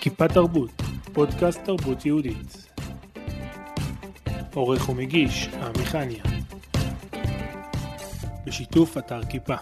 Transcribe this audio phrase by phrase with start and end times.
[0.00, 0.70] כיפה תרבות,
[1.12, 2.70] פודקאסט תרבות יהודית.
[4.54, 6.24] עורך ומגיש, עמי חניה.
[8.46, 9.54] בשיתוף אתר כיפה.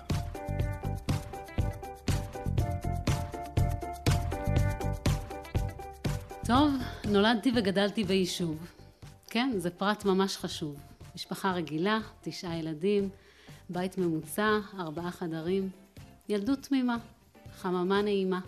[6.45, 8.67] טוב, נולדתי וגדלתי ביישוב.
[9.31, 10.77] כן, זה פרט ממש חשוב.
[11.19, 13.09] משפחה רגילה, תשעה ילדים,
[13.71, 15.69] בית ממוצע, ארבעה חדרים.
[16.29, 16.97] ילדות תמימה,
[17.53, 18.41] חממה נעימה.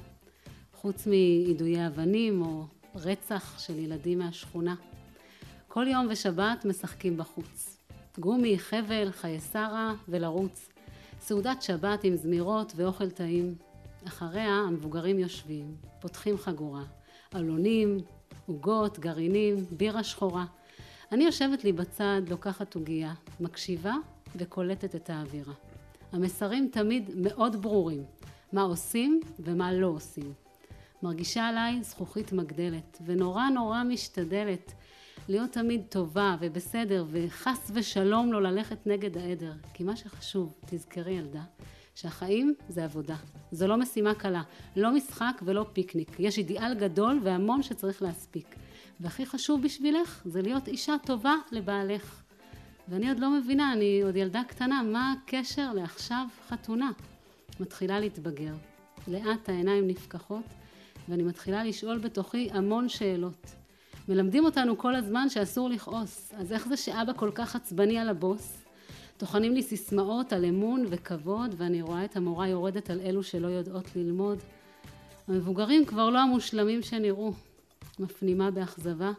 [0.74, 4.74] חוץ מיידויי אבנים או רצח של ילדים מהשכונה.
[5.68, 7.78] כל יום ושבת משחקים בחוץ.
[8.18, 10.68] גומי, חבל, חיי שרה ולרוץ.
[11.20, 13.54] סעודת שבת עם זמירות ואוכל טעים.
[14.06, 16.84] אחריה המבוגרים יושבים, פותחים חגורה.
[17.30, 17.98] עלונים,
[18.46, 20.44] עוגות, גרעינים, בירה שחורה.
[21.12, 23.94] אני יושבת לי בצד, לוקחת עוגייה, מקשיבה
[24.36, 25.52] וקולטת את האווירה.
[26.12, 28.04] המסרים תמיד מאוד ברורים,
[28.52, 30.32] מה עושים ומה לא עושים.
[31.02, 34.72] מרגישה עליי זכוכית מגדלת, ונורא נורא משתדלת
[35.28, 39.52] להיות תמיד טובה ובסדר, וחס ושלום לא ללכת נגד העדר.
[39.74, 41.42] כי מה שחשוב, תזכרי ילדה,
[41.94, 43.16] שהחיים זה עבודה.
[43.52, 44.42] זו לא משימה קלה,
[44.76, 46.10] לא משחק ולא פיקניק.
[46.18, 48.56] יש אידיאל גדול והמון שצריך להספיק.
[49.00, 52.22] והכי חשוב בשבילך זה להיות אישה טובה לבעלך.
[52.88, 56.90] ואני עוד לא מבינה, אני עוד ילדה קטנה, מה הקשר לעכשיו חתונה?
[57.60, 58.54] מתחילה להתבגר.
[59.08, 60.44] לאט העיניים נפקחות,
[61.08, 63.54] ואני מתחילה לשאול בתוכי המון שאלות.
[64.08, 68.64] מלמדים אותנו כל הזמן שאסור לכעוס, אז איך זה שאבא כל כך עצבני על הבוס?
[69.16, 73.96] טוחנים לי סיסמאות על אמון וכבוד, ואני רואה את המורה יורדת על אלו שלא יודעות
[73.96, 74.38] ללמוד.
[75.28, 77.32] המבוגרים כבר לא המושלמים שנראו.
[77.98, 79.12] מפנימה באכזבה,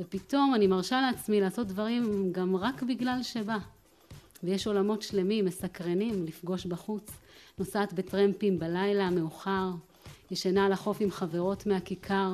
[0.00, 3.58] ופתאום אני מרשה לעצמי לעשות דברים גם רק בגלל שבא.
[4.42, 7.10] ויש עולמות שלמים, מסקרנים, לפגוש בחוץ.
[7.58, 9.70] נוסעת בטרמפים בלילה, מאוחר,
[10.30, 12.32] ישנה על החוף עם חברות מהכיכר,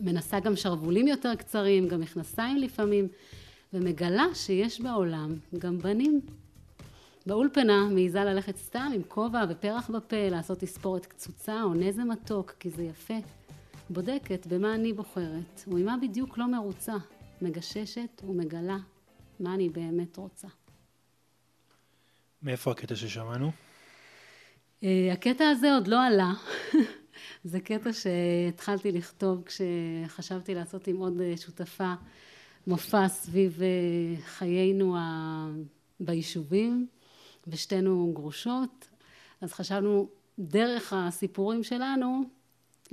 [0.00, 3.08] מנסה גם שרוולים יותר קצרים, גם מכנסיים לפעמים,
[3.72, 6.20] ומגלה שיש בעולם גם בנים.
[7.26, 12.70] באולפנה מעיזה ללכת סתם עם כובע ופרח בפה, לעשות תספורת קצוצה או נזם מתוק, כי
[12.70, 13.14] זה יפה.
[13.90, 16.94] בודקת במה אני בוחרת, וממה בדיוק לא מרוצה,
[17.42, 18.78] מגששת ומגלה
[19.40, 20.48] מה אני באמת רוצה.
[22.42, 23.52] מאיפה הקטע ששמענו?
[24.82, 26.32] אה, הקטע הזה עוד לא עלה.
[27.44, 31.94] זה קטע שהתחלתי לכתוב כשחשבתי לעשות עם עוד אה, שותפה
[32.66, 34.96] מופע סביב אה, חיינו
[36.00, 36.86] ביישובים,
[37.46, 38.88] ושתינו גרושות,
[39.40, 40.08] אז חשבנו
[40.38, 42.35] דרך הסיפורים שלנו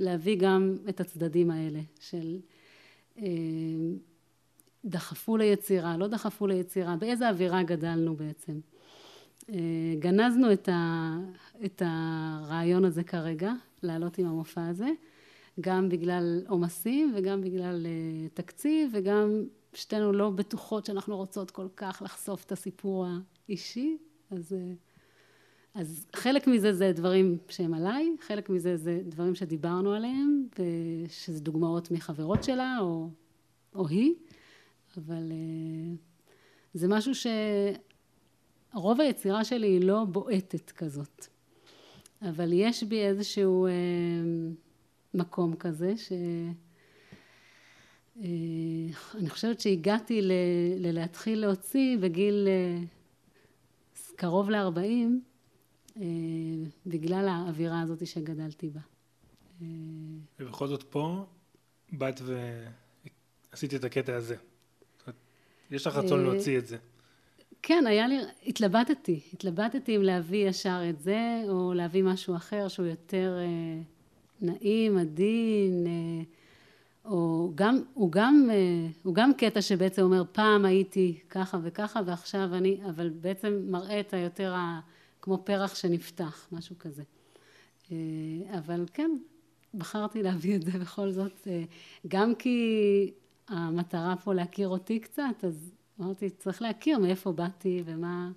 [0.00, 2.38] להביא גם את הצדדים האלה של
[4.84, 8.60] דחפו ליצירה, לא דחפו ליצירה, באיזה אווירה גדלנו בעצם.
[9.50, 11.16] אה, גנזנו את, ה,
[11.64, 14.88] את הרעיון הזה כרגע, לעלות עם המופע הזה,
[15.60, 19.44] גם בגלל עומסים וגם בגלל uh, תקציב וגם
[19.74, 23.06] שתינו לא בטוחות שאנחנו רוצות כל כך לחשוף את הסיפור
[23.48, 23.96] האישי,
[24.30, 24.56] אז,
[25.74, 31.90] אז חלק מזה זה דברים שהם עליי, חלק מזה זה דברים שדיברנו עליהם, ושזה דוגמאות
[31.90, 33.08] מחברות שלה או,
[33.74, 34.14] או היא,
[34.96, 35.98] אבל uh,
[36.74, 37.26] זה משהו ש...
[38.74, 41.26] רוב היצירה שלי היא לא בועטת כזאת,
[42.22, 43.72] אבל יש בי איזשהו אה,
[45.14, 46.12] מקום כזה ש...
[48.22, 48.24] אה,
[49.14, 50.32] אני חושבת שהגעתי ל...
[50.76, 52.84] ללהתחיל להוציא בגיל אה,
[54.16, 55.33] קרוב לארבעים אה,
[56.86, 58.80] בגלל האווירה הזאת שגדלתי בה.
[59.62, 59.66] אה,
[60.40, 61.26] ובכל זאת פה
[61.92, 62.20] באת
[63.50, 64.36] ועשית את הקטע הזה.
[65.70, 66.76] יש לך רצון אה, להוציא את זה.
[67.62, 72.86] כן, היה לי, התלבטתי, התלבטתי אם להביא ישר את זה, או להביא משהו אחר שהוא
[72.86, 73.82] יותר אה,
[74.40, 76.24] נעים, עדין, אה,
[77.10, 82.54] או גם, הוא גם, אה, הוא גם קטע שבעצם אומר, פעם הייתי ככה וככה, ועכשיו
[82.54, 84.80] אני, אבל בעצם מראה את היותר, ה,
[85.24, 87.02] כמו פרח שנפתח, משהו כזה.
[87.92, 89.10] אה, אבל כן,
[89.74, 91.64] בחרתי להביא את זה בכל זאת, אה,
[92.08, 93.10] גם כי
[93.48, 98.30] המטרה פה להכיר אותי קצת, אז אמרתי, צריך להכיר מאיפה באתי ומה...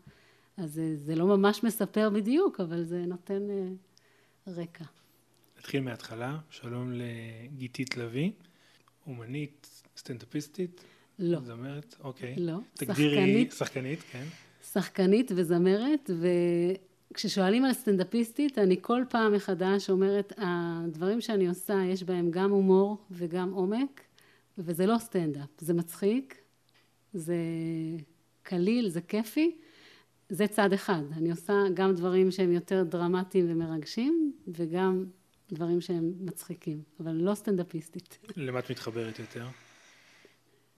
[0.58, 3.42] אז זה, זה לא ממש מספר בדיוק, אבל זה נותן
[4.48, 4.86] רקע.
[5.58, 6.38] נתחיל מההתחלה.
[6.50, 8.32] שלום לגיתית לביא,
[9.08, 10.84] אומנית, סטנדאפיסטית.
[11.20, 11.40] לא.
[11.40, 12.36] זמרת, אוקיי.
[12.38, 12.58] לא.
[12.74, 13.52] תגדירי, שחקנית.
[13.52, 14.26] שחקנית, כן.
[14.72, 16.10] שחקנית וזמרת,
[17.12, 22.98] וכששואלים על סטנדאפיסטית, אני כל פעם מחדש אומרת, הדברים שאני עושה, יש בהם גם הומור
[23.12, 24.02] וגם עומק,
[24.58, 26.36] וזה לא סטנדאפ, זה מצחיק,
[27.14, 27.36] זה
[28.44, 29.56] קליל, זה כיפי,
[30.30, 31.04] זה צד אחד.
[31.18, 35.06] אני עושה גם דברים שהם יותר דרמטיים ומרגשים, וגם
[35.52, 38.18] דברים שהם מצחיקים, אבל לא סטנדאפיסטית.
[38.36, 39.46] למה את מתחברת יותר?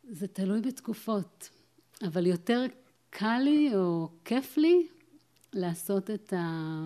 [0.09, 1.49] זה תלוי בתקופות,
[2.07, 2.65] אבל יותר
[3.09, 4.87] קל לי או כיף לי
[5.53, 6.79] לעשות את ה...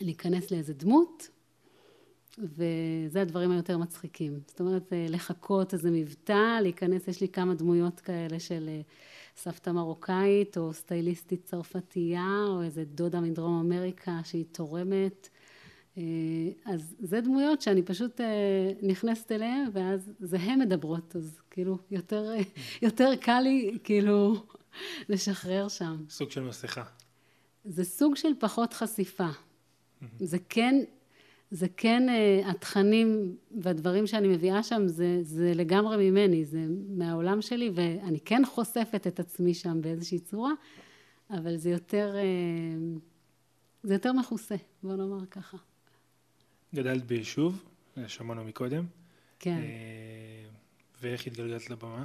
[0.00, 1.28] להיכנס לאיזה דמות,
[2.38, 4.40] וזה הדברים היותר מצחיקים.
[4.46, 8.80] זאת אומרת, אה, לחכות איזה מבטא, להיכנס, יש לי כמה דמויות כאלה של אה,
[9.36, 15.28] סבתא מרוקאית, או סטייליסטית צרפתייה, או איזה דודה מדרום אמריקה שהיא תורמת.
[15.98, 16.02] אה,
[16.64, 18.20] אז זה דמויות שאני פשוט
[18.82, 22.32] נכנסת אליהן, ואז זה הן מדברות, אז כאילו יותר,
[22.82, 24.36] יותר קל לי כאילו
[25.08, 26.04] לשחרר שם.
[26.10, 26.84] סוג של מסכה.
[27.64, 29.28] זה סוג של פחות חשיפה.
[30.18, 30.84] זה כן
[31.50, 37.70] זה כן, אה, התכנים והדברים שאני מביאה שם זה, זה לגמרי ממני, זה מהעולם שלי,
[37.74, 40.52] ואני כן חושפת את עצמי שם באיזושהי צורה,
[41.30, 42.98] אבל זה יותר, אה,
[43.82, 45.56] זה יותר מכוסה, בוא נאמר ככה.
[46.74, 47.64] גדלת ביישוב,
[48.06, 48.86] שמענו מקודם.
[49.38, 49.58] כן.
[49.58, 50.48] אה,
[51.00, 52.04] ואיך התגלגלת לבמה?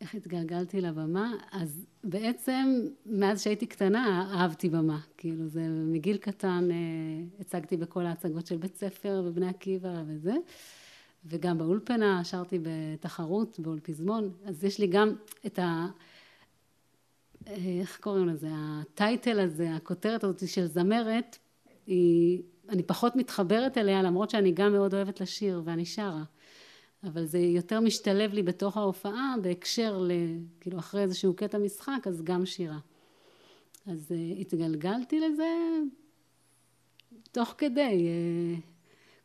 [0.00, 1.32] איך התגלגלתי לבמה?
[1.52, 5.00] אז בעצם מאז שהייתי קטנה אהבתי במה.
[5.16, 6.76] כאילו זה מגיל קטן אה,
[7.40, 10.34] הצגתי בכל ההצגות של בית ספר ובני עקיבא וזה.
[11.24, 14.30] וגם באולפנה שרתי בתחרות, באולפיזמון.
[14.44, 15.14] אז יש לי גם
[15.46, 15.86] את ה...
[17.48, 18.48] אה, איך קוראים לזה?
[18.52, 21.38] הטייטל הזה, הכותרת הזאת של זמרת,
[21.86, 22.42] היא...
[22.68, 26.22] אני פחות מתחברת אליה למרות שאני גם מאוד אוהבת לשיר ואני שרה.
[27.06, 30.10] אבל זה יותר משתלב לי בתוך ההופעה בהקשר ל...
[30.60, 32.78] כאילו אחרי איזשהו קטע משחק אז גם שירה.
[33.86, 35.48] אז uh, התגלגלתי לזה
[37.32, 38.60] תוך כדי uh,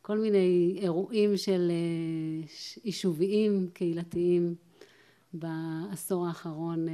[0.02, 4.54] כל מיני אירועים של uh, יישוביים קהילתיים
[5.32, 6.90] בעשור האחרון uh,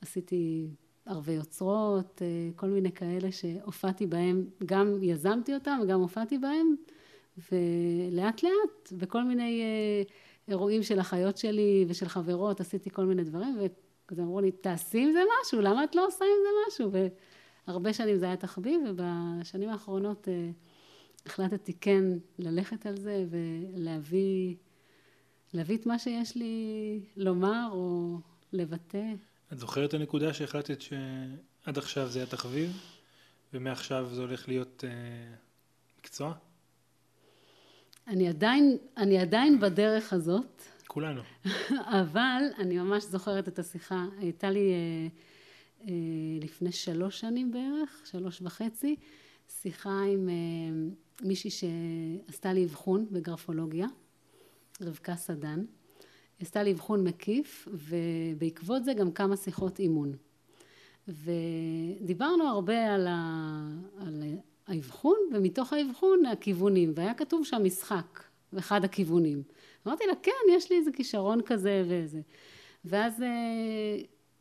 [0.00, 0.68] עשיתי
[1.06, 6.74] ערבי יוצרות, uh, כל מיני כאלה שהופעתי בהם, גם יזמתי אותם וגם הופעתי בהם
[7.38, 10.02] ולאט לאט בכל מיני אה,
[10.48, 15.12] אירועים של אחיות שלי ושל חברות עשיתי כל מיני דברים וכזה אמרו לי תעשי עם
[15.12, 17.08] זה משהו למה את לא עושה עם זה משהו
[17.66, 20.50] והרבה שנים זה היה תחביב ובשנים האחרונות אה,
[21.26, 22.04] החלטתי כן
[22.38, 24.54] ללכת על זה ולהביא
[25.54, 28.18] להביא את מה שיש לי לומר או
[28.52, 29.12] לבטא.
[29.52, 32.70] את זוכרת את הנקודה שהחלטת שעד עכשיו זה היה תחביב
[33.52, 35.34] ומעכשיו זה הולך להיות אה,
[35.98, 36.34] מקצוע?
[38.06, 40.62] אני עדיין, אני עדיין בדרך הזאת.
[40.86, 41.20] כולנו.
[42.02, 45.08] אבל אני ממש זוכרת את השיחה, הייתה לי אה,
[45.88, 45.94] אה,
[46.40, 48.96] לפני שלוש שנים בערך, שלוש וחצי,
[49.48, 50.34] שיחה עם אה,
[51.22, 53.86] מישהי שעשתה לי אבחון בגרפולוגיה,
[54.80, 55.64] רבקה סדן.
[56.40, 60.12] עשתה לי אבחון מקיף, ובעקבות זה גם כמה שיחות אימון.
[61.08, 63.68] ודיברנו הרבה על, ה...
[63.98, 64.22] על
[64.66, 68.22] האבחון, ומתוך האבחון הכיוונים, והיה כתוב שם משחק,
[68.58, 69.42] אחד הכיוונים.
[69.86, 72.20] אמרתי לה, כן, יש לי איזה כישרון כזה וזה.
[72.84, 73.26] ואז אה,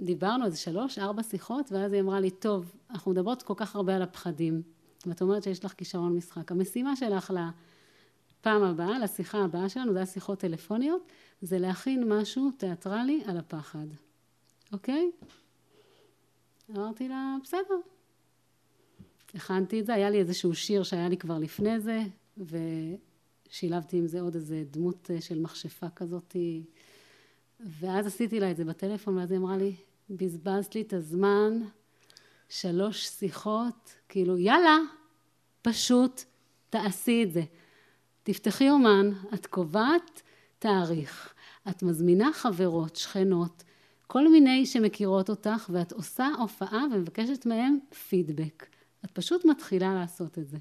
[0.01, 3.95] דיברנו איזה שלוש, ארבע שיחות, ואז היא אמרה לי, טוב, אנחנו מדברות כל כך הרבה
[3.95, 4.61] על הפחדים,
[5.05, 6.51] ואת אומרת שיש לך כישרון משחק.
[6.51, 7.33] המשימה שלך
[8.39, 11.11] לפעם הבאה, לשיחה הבאה שלנו, זה היה שיחות טלפוניות,
[11.41, 13.87] זה להכין משהו תיאטרלי על הפחד,
[14.73, 15.11] אוקיי?
[16.75, 17.94] אמרתי לה, בסדר.
[19.35, 22.01] הכנתי את זה, היה לי איזשהו שיר שהיה לי כבר לפני זה,
[22.37, 26.35] ושילבתי עם זה עוד איזה דמות אה, של מכשפה כזאת,
[27.59, 29.75] ואז עשיתי לה את זה בטלפון, ואז היא אמרה לי,
[30.09, 31.61] בזבזת לי את הזמן,
[32.49, 34.77] שלוש שיחות, כאילו, יאללה,
[35.61, 36.23] פשוט
[36.69, 37.43] תעשי את זה.
[38.23, 40.21] תפתחי אומן, את קובעת
[40.59, 41.33] תאריך,
[41.69, 43.63] את מזמינה חברות, שכנות,
[44.07, 47.77] כל מיני שמכירות אותך, ואת עושה הופעה ומבקשת מהם
[48.09, 48.65] פידבק.
[49.05, 50.57] את פשוט מתחילה לעשות את זה.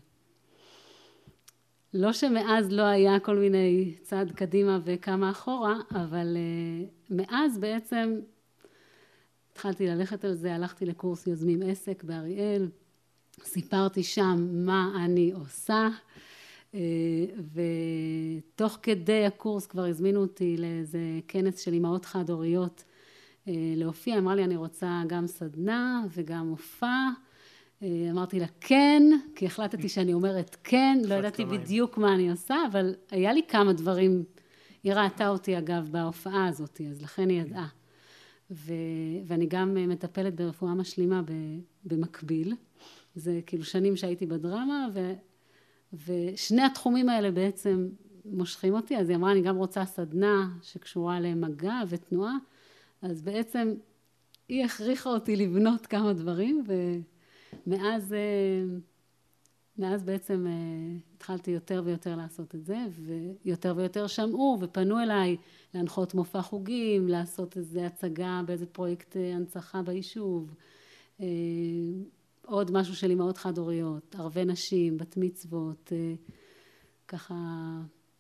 [1.95, 8.21] לא שמאז לא היה כל מיני צעד קדימה וכמה אחורה, אבל uh, מאז בעצם
[9.53, 12.69] התחלתי ללכת על זה, הלכתי לקורס יוזמים עסק באריאל,
[13.45, 15.89] סיפרתי שם מה אני עושה,
[16.73, 16.77] uh,
[18.55, 22.85] ותוך כדי הקורס כבר הזמינו אותי לאיזה כנס של אימהות חד-הוריות
[23.47, 27.24] uh, להופיע, אמרה לי אני רוצה גם סדנה וגם מופע אה,
[27.83, 29.03] אמרתי לה כן,
[29.35, 33.73] כי החלטתי שאני אומרת כן, לא ידעתי בדיוק מה אני עושה, אבל היה לי כמה
[33.73, 34.25] דברים,
[34.83, 37.69] היא ראתה אותי אגב בהופעה הזאת, אז לכן היא ידעה.
[38.51, 38.73] ו,
[39.27, 41.23] ואני גם מטפלת ברפואה משלימה
[41.85, 42.55] במקביל,
[43.15, 45.13] זה כאילו שנים שהייתי בדרמה, ו,
[46.07, 47.89] ושני התחומים האלה בעצם
[48.25, 52.37] מושכים אותי, אז היא אמרה אני גם רוצה סדנה שקשורה למגע ותנועה,
[53.03, 53.75] אז בעצם
[54.49, 57.14] היא הכריחה אותי לבנות כמה דברים, ומאז
[57.73, 57.99] אה,
[59.79, 60.47] מאז בעצם
[61.15, 62.79] התחלתי יותר ויותר לעשות את זה,
[63.45, 65.37] ויותר ויותר שמעו ופנו אליי
[65.75, 70.55] להנחות מופע חוגים, לעשות איזה הצגה באיזה פרויקט הנצחה ביישוב.
[72.47, 75.93] עוד משהו של אימהות חד-הוריות, ערבי נשים, בת מצוות,
[77.09, 77.35] ככה...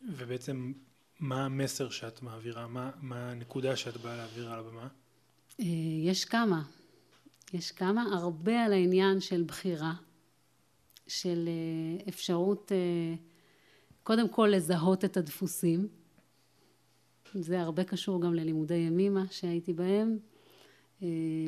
[0.02, 0.72] ובעצם
[1.20, 2.66] מה המסר שאת מעבירה?
[2.66, 4.88] מה, מה הנקודה שאת באה להעביר על הבמה?
[5.60, 5.64] אה,
[6.04, 6.62] יש כמה.
[7.54, 8.02] יש כמה.
[8.02, 9.94] הרבה על העניין של בחירה,
[11.06, 13.14] של אה, אפשרות אה,
[14.02, 15.88] קודם כל לזהות את הדפוסים.
[17.34, 20.18] זה הרבה קשור גם ללימודי ימימה שהייתי בהם,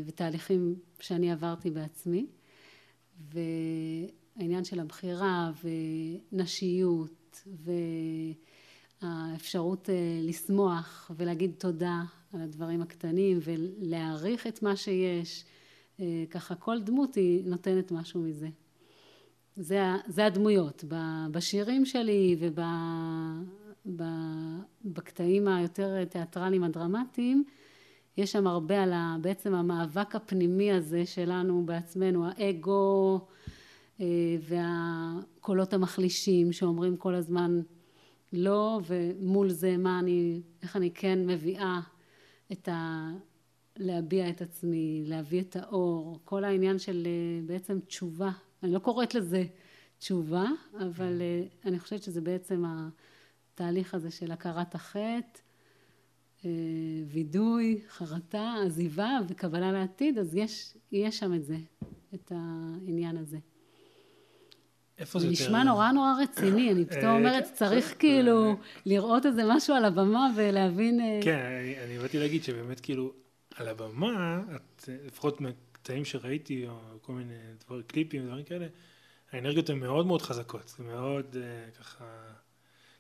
[0.07, 2.27] ותהליכים שאני עברתי בעצמי.
[3.19, 5.53] והעניין של הבחירה
[6.33, 7.45] ונשיות
[9.03, 15.51] והאפשרות אה, לשמוח ולהגיד תודה על הדברים הקטנים ולהעריך את מה שיש, אה,
[16.31, 18.49] ככה כל דמות היא נותנת משהו מזה.
[19.57, 20.85] זה, זה הדמויות.
[21.31, 22.37] בשירים שלי
[23.87, 27.45] ובקטעים היותר תיאטרליים הדרמטיים
[28.17, 33.21] יש שם הרבה על בעצם המאבק הפנימי הזה שלנו בעצמנו, האגו
[34.01, 34.07] אה,
[34.41, 37.61] והקולות המחלישים שאומרים כל הזמן
[38.33, 41.81] לא, ומול זה מה אני, איך אני כן מביאה
[42.53, 43.11] את ה...
[43.77, 48.31] להביע את עצמי, להביא את האור, כל העניין של אה, בעצם תשובה,
[48.63, 49.45] אני לא קוראת לזה
[49.99, 50.45] תשובה,
[50.81, 52.65] אבל אה, אני חושבת שזה בעצם
[53.55, 55.41] התהליך הזה של הכרת החטא
[56.45, 56.51] אה,
[57.09, 61.57] וידוי, חרטה, עזיבה וקבלה לעתיד, אז יש, יש שם את זה,
[62.15, 63.39] את העניין הזה.
[64.99, 65.45] איפה זה יותר...
[65.45, 68.57] נשמע נורא נורא רציני, אני פתאום אומרת, צריך כאילו
[68.87, 71.01] לראות איזה משהו על הבמה ולהבין...
[71.23, 71.41] כן,
[71.85, 73.13] אני באתי להגיד שבאמת כאילו,
[73.57, 74.43] על הבמה,
[74.89, 77.35] לפחות מקטעים שראיתי, או כל מיני
[77.67, 78.67] דברים, קליפים, דברים כאלה,
[79.33, 81.37] האנרגיות הן מאוד מאוד חזקות, זה מאוד
[81.79, 82.05] ככה...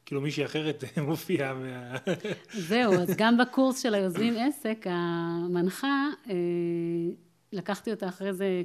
[0.07, 1.97] כאילו מישהי אחרת מופיעה מה...
[2.69, 6.35] זהו, אז גם בקורס של היוזמים עסק, המנחה, אה,
[7.53, 8.63] לקחתי אותה אחרי זה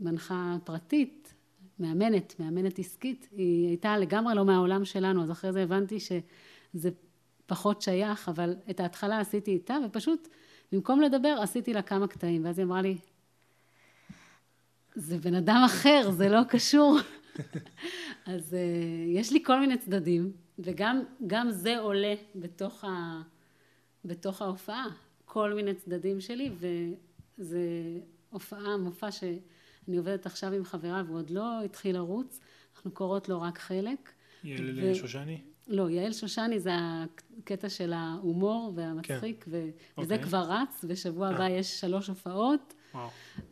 [0.00, 1.34] כמנחה פרטית,
[1.78, 6.90] מאמנת, מאמנת עסקית, היא הייתה לגמרי לא מהעולם שלנו, אז אחרי זה הבנתי שזה
[7.46, 10.28] פחות שייך, אבל את ההתחלה עשיתי איתה, ופשוט
[10.72, 12.96] במקום לדבר עשיתי לה כמה קטעים, ואז היא אמרה לי,
[14.94, 16.98] זה בן אדם אחר, זה לא קשור.
[18.26, 18.56] אז uh,
[19.18, 23.22] יש לי כל מיני צדדים, וגם זה עולה בתוך, ה,
[24.04, 24.86] בתוך ההופעה,
[25.24, 26.50] כל מיני צדדים שלי,
[27.38, 27.60] וזה
[28.30, 32.40] הופעה, מופע שאני עובדת עכשיו עם חברה והוא עוד לא התחיל לרוץ,
[32.76, 34.12] אנחנו קוראות לו רק חלק.
[34.44, 34.94] יעל ו...
[34.94, 35.40] שושני?
[35.68, 39.50] לא, יעל שושני זה הקטע של ההומור והמצחיק, כן.
[39.50, 39.70] ו...
[39.70, 40.02] okay.
[40.02, 40.28] וזה אוקיי.
[40.28, 42.74] כבר רץ, ושבוע הבא יש שלוש הופעות.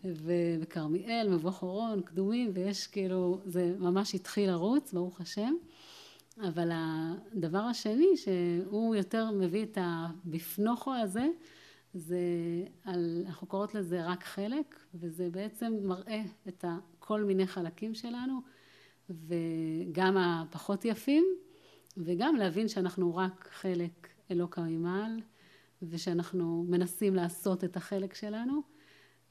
[0.05, 5.55] וכרמיאל, מבוא חורון, קדומים, ויש כאילו, זה ממש התחיל לרוץ, ברוך השם.
[6.49, 11.27] אבל הדבר השני, שהוא יותר מביא את הבפנוכו הזה,
[11.95, 12.19] זה
[12.85, 16.65] על, אנחנו קוראות לזה רק חלק, וזה בעצם מראה את
[16.99, 18.41] כל מיני חלקים שלנו,
[19.11, 21.25] וגם הפחות יפים,
[21.97, 25.21] וגם להבין שאנחנו רק חלק אלוקא ממעל,
[25.83, 28.63] ושאנחנו מנסים לעשות את החלק שלנו.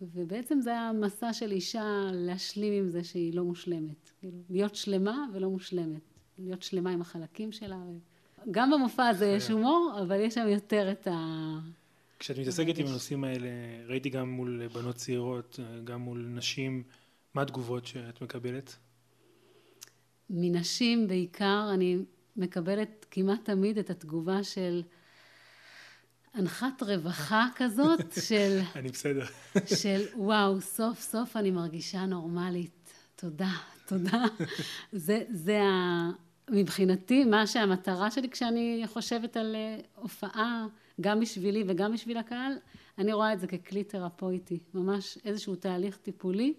[0.01, 4.11] ובעצם זה המסע של אישה להשלים עם זה שהיא לא מושלמת.
[4.19, 6.01] כאילו, להיות שלמה ולא מושלמת.
[6.39, 7.79] להיות שלמה עם החלקים שלה.
[8.51, 11.59] גם במופע הזה יש הומור, אבל יש שם יותר את ה...
[12.19, 13.49] כשאת מתעסקת עם הנושאים האלה,
[13.87, 16.83] ראיתי גם מול בנות צעירות, גם מול נשים,
[17.33, 18.75] מה התגובות שאת מקבלת?
[20.29, 21.97] מנשים בעיקר, אני
[22.35, 24.81] מקבלת כמעט תמיד את התגובה של
[26.35, 28.59] אנחת רווחה כזאת של...
[28.75, 29.25] אני בסדר.
[29.65, 32.93] של וואו, סוף סוף אני מרגישה נורמלית.
[33.15, 33.51] תודה,
[33.87, 34.23] תודה.
[34.91, 36.09] זה, זה ה...
[36.49, 40.65] מבחינתי, מה שהמטרה שלי כשאני חושבת על אה, הופעה,
[41.01, 42.53] גם בשבילי וגם בשביל הקהל,
[42.97, 44.59] אני רואה את זה ככלי תרפויטי.
[44.73, 46.53] ממש איזשהו תהליך טיפולי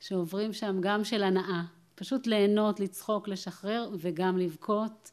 [0.00, 1.62] שעוברים שם גם של הנאה.
[1.94, 5.10] פשוט ליהנות, לצחוק, לשחרר וגם לבכות.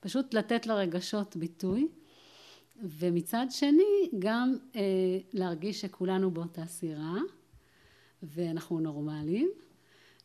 [0.00, 1.88] פשוט לתת לרגשות ביטוי.
[2.82, 4.80] ומצד שני גם אה,
[5.32, 7.16] להרגיש שכולנו באותה סירה
[8.22, 9.50] ואנחנו נורמליים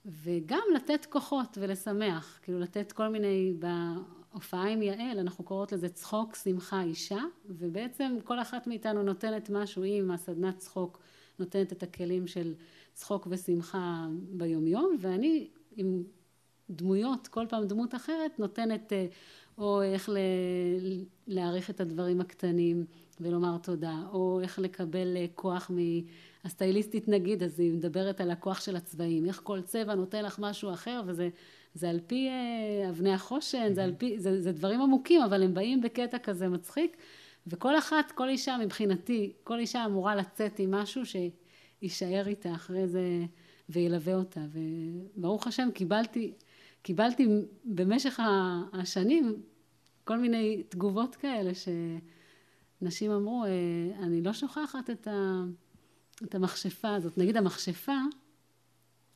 [0.05, 6.35] וגם לתת כוחות ולשמח, כאילו לתת כל מיני, בהופעה עם יעל אנחנו קוראות לזה צחוק,
[6.35, 10.99] שמחה, אישה ובעצם כל אחת מאיתנו נותנת משהו, היא עם הסדנת צחוק
[11.39, 12.53] נותנת את הכלים של
[12.93, 16.03] צחוק ושמחה ביומיום ואני עם
[16.69, 19.05] דמויות, כל פעם דמות אחרת נותנת אה,
[19.57, 20.09] או איך
[21.27, 22.85] להעריך את הדברים הקטנים,
[23.21, 25.71] ולומר תודה, או איך לקבל אה, כוח
[26.43, 30.73] מהסטייליסטית נגיד, אז היא מדברת על הכוח של הצבעים, איך כל צבע נותן לך משהו
[30.73, 31.29] אחר, וזה
[31.73, 35.53] זה על פי אה, אבני החושן, זה, על פי, זה, זה דברים עמוקים, אבל הם
[35.53, 36.97] באים בקטע כזה מצחיק,
[37.47, 43.25] וכל אחת, כל אישה מבחינתי, כל אישה אמורה לצאת עם משהו שיישאר איתה אחרי זה
[43.69, 46.33] וילווה אותה, וברוך השם קיבלתי,
[46.81, 47.27] קיבלתי
[47.65, 48.19] במשך
[48.73, 49.41] השנים
[50.03, 51.51] כל מיני תגובות כאלה
[52.81, 53.49] שנשים אמרו, אה,
[54.03, 55.43] אני לא שוכחת את, ה,
[56.23, 57.17] את המכשפה הזאת.
[57.17, 57.97] נגיד המכשפה,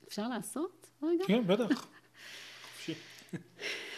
[0.07, 1.23] אפשר לעשות רגע?
[1.27, 1.87] כן, בטח.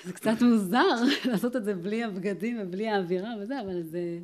[0.03, 0.95] זה קצת מוזר
[1.31, 4.19] לעשות את זה בלי הבגדים ובלי האווירה וזה, אבל זה...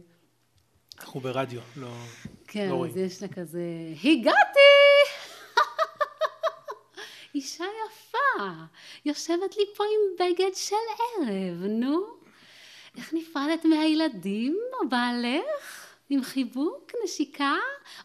[0.99, 1.95] אנחנו ברדיו, לא,
[2.47, 2.93] כן, לא אז רואים.
[2.97, 3.63] יש לה כזה,
[4.03, 4.74] הגעתי!
[7.35, 8.49] אישה יפה,
[9.05, 12.05] יושבת לי פה עם בגד של ערב, נו.
[12.97, 15.95] איך נפרדת מהילדים או בעלך?
[16.09, 17.55] עם חיבוק, נשיקה,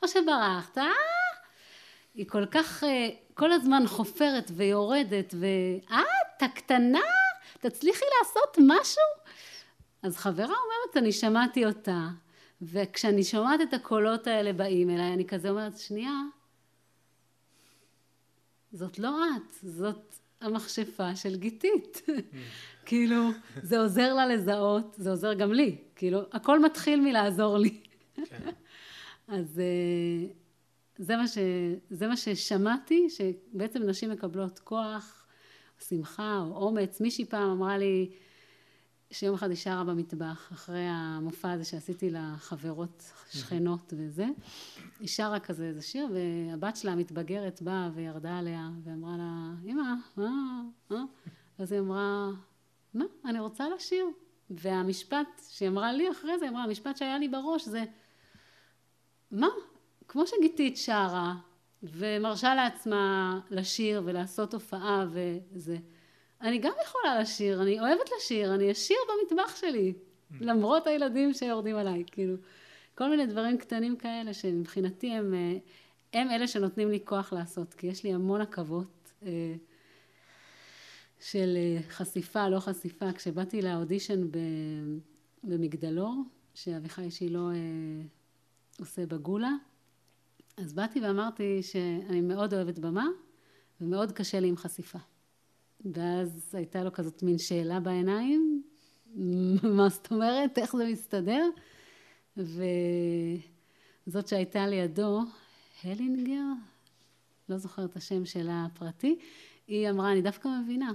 [0.02, 0.78] או שברחת?
[2.14, 7.00] היא כל כך, אה, כל הזמן חופרת ויורדת, ואת, הקטנה,
[7.60, 9.32] תצליחי לעשות משהו?
[10.02, 12.08] אז חברה אומרת, אני שמעתי אותה,
[12.62, 16.20] וכשאני שומעת את הקולות האלה באים אליי, אני כזה אומרת, שנייה,
[18.72, 22.02] זאת לא את, זאת המכשפה של גיתית.
[22.86, 23.28] כאילו,
[23.62, 27.80] זה עוזר לה לזהות, זה עוזר גם לי, כאילו, הכל מתחיל מלעזור לי.
[28.14, 28.50] כן.
[29.28, 30.32] אז אה,
[30.98, 31.38] זה מה, ש,
[31.90, 35.26] זה מה ששמעתי, שבעצם נשים מקבלות כוח,
[35.88, 37.00] שמחה או אומץ.
[37.00, 38.10] מישהי פעם אמרה לי
[39.12, 44.26] שיום אחד היא שרה במטבח, אחרי המופע הזה שעשיתי לחברות שכנות וזה,
[45.00, 49.82] היא שרה כזה איזה שיר, והבת שלה המתבגרת באה וירדה עליה, ואמרה לה, אמא,
[50.16, 51.04] מה, מה?
[51.58, 52.30] אז היא אמרה,
[52.94, 54.06] מה, אני רוצה לשיר.
[54.50, 57.84] והמשפט שהיא אמרה לי אחרי זה, אמרה, המשפט שהיה לי בראש זה,
[59.30, 59.48] מה,
[60.08, 61.34] כמו שגיתית שרה
[61.82, 65.76] ומרשה לעצמה לשיר ולעשות הופעה וזה,
[66.42, 69.92] אני גם יכולה לשיר, אני אוהבת לשיר, אני אשיר במטבח שלי,
[70.40, 72.34] למרות הילדים שיורדים עליי, כאילו,
[72.94, 75.58] כל מיני דברים קטנים כאלה שמבחינתי הם, אה,
[76.12, 79.54] הם אלה שנותנים לי כוח לעשות, כי יש לי המון עכבות אה,
[81.20, 83.12] של אה, חשיפה, לא חשיפה.
[83.12, 84.28] כשבאתי לאודישן
[85.44, 86.22] במגדלור,
[86.54, 87.40] שאביחי שילה
[88.78, 89.52] עושה בגולה,
[90.56, 93.06] אז באתי ואמרתי שאני מאוד אוהבת במה
[93.80, 94.98] ומאוד קשה לי עם חשיפה.
[95.84, 98.62] ואז הייתה לו כזאת מין שאלה בעיניים,
[99.76, 101.44] מה זאת אומרת, איך זה מסתדר?
[102.36, 105.20] וזאת שהייתה לידו,
[105.84, 106.44] הלינגר,
[107.48, 109.18] לא זוכרת את השם שלה הפרטי,
[109.66, 110.92] היא אמרה, אני דווקא מבינה.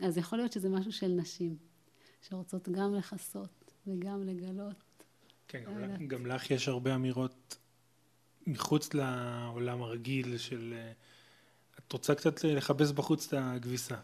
[0.00, 1.56] אז יכול להיות שזה משהו של נשים,
[2.28, 4.76] שרוצות גם לכסות וגם לגלות.
[5.48, 7.56] כן, גם, גם לך יש הרבה אמירות
[8.46, 10.74] מחוץ לעולם הרגיל של...
[11.78, 13.96] את רוצה קצת לכבס בחוץ את הכביסה.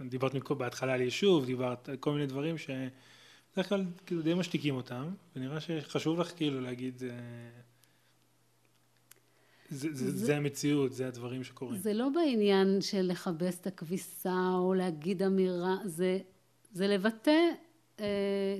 [0.00, 4.74] דיברת מקום בהתחלה על יישוב, דיברת על כל מיני דברים שבדרך כלל כאילו די משתיקים
[4.74, 7.02] אותם, ונראה שחשוב לך כאילו להגיד
[9.70, 11.80] זה, זה, זה, זה המציאות, זה הדברים שקורים.
[11.80, 16.18] זה לא בעניין של לכבס את הכביסה או להגיד אמירה, זה,
[16.72, 17.40] זה לבטא
[18.00, 18.58] אה,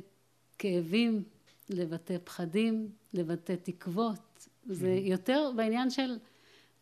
[0.59, 1.23] כאבים,
[1.71, 4.49] לבטא פחדים, לבטא תקוות.
[4.67, 6.17] זה יותר בעניין של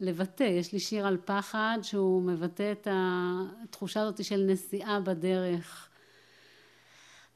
[0.01, 0.43] לבטא.
[0.43, 5.89] יש לי שיר על פחד שהוא מבטא את התחושה הזאת של נסיעה בדרך.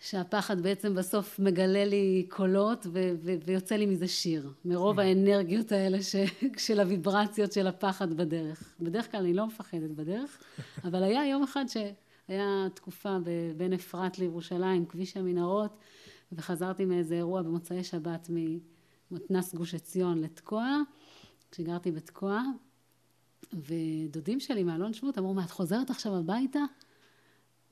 [0.00, 6.02] שהפחד בעצם בסוף מגלה לי קולות ו- ו- ויוצא לי מזה שיר, מרוב האנרגיות האלה
[6.02, 6.16] ש-
[6.66, 8.74] של הוויברציות של הפחד בדרך.
[8.80, 10.38] בדרך כלל אני לא מפחדת בדרך,
[10.84, 13.16] אבל היה יום אחד שהיה תקופה
[13.56, 15.78] בין אפרת לירושלים, כביש המנהרות,
[16.32, 18.30] וחזרתי מאיזה אירוע במוצאי שבת
[19.10, 20.76] ממתנס גוש עציון לתקוע,
[21.50, 22.42] כשגרתי בתקוע,
[23.52, 26.60] ודודים שלי מאלון שבות אמרו, מה, את חוזרת עכשיו הביתה?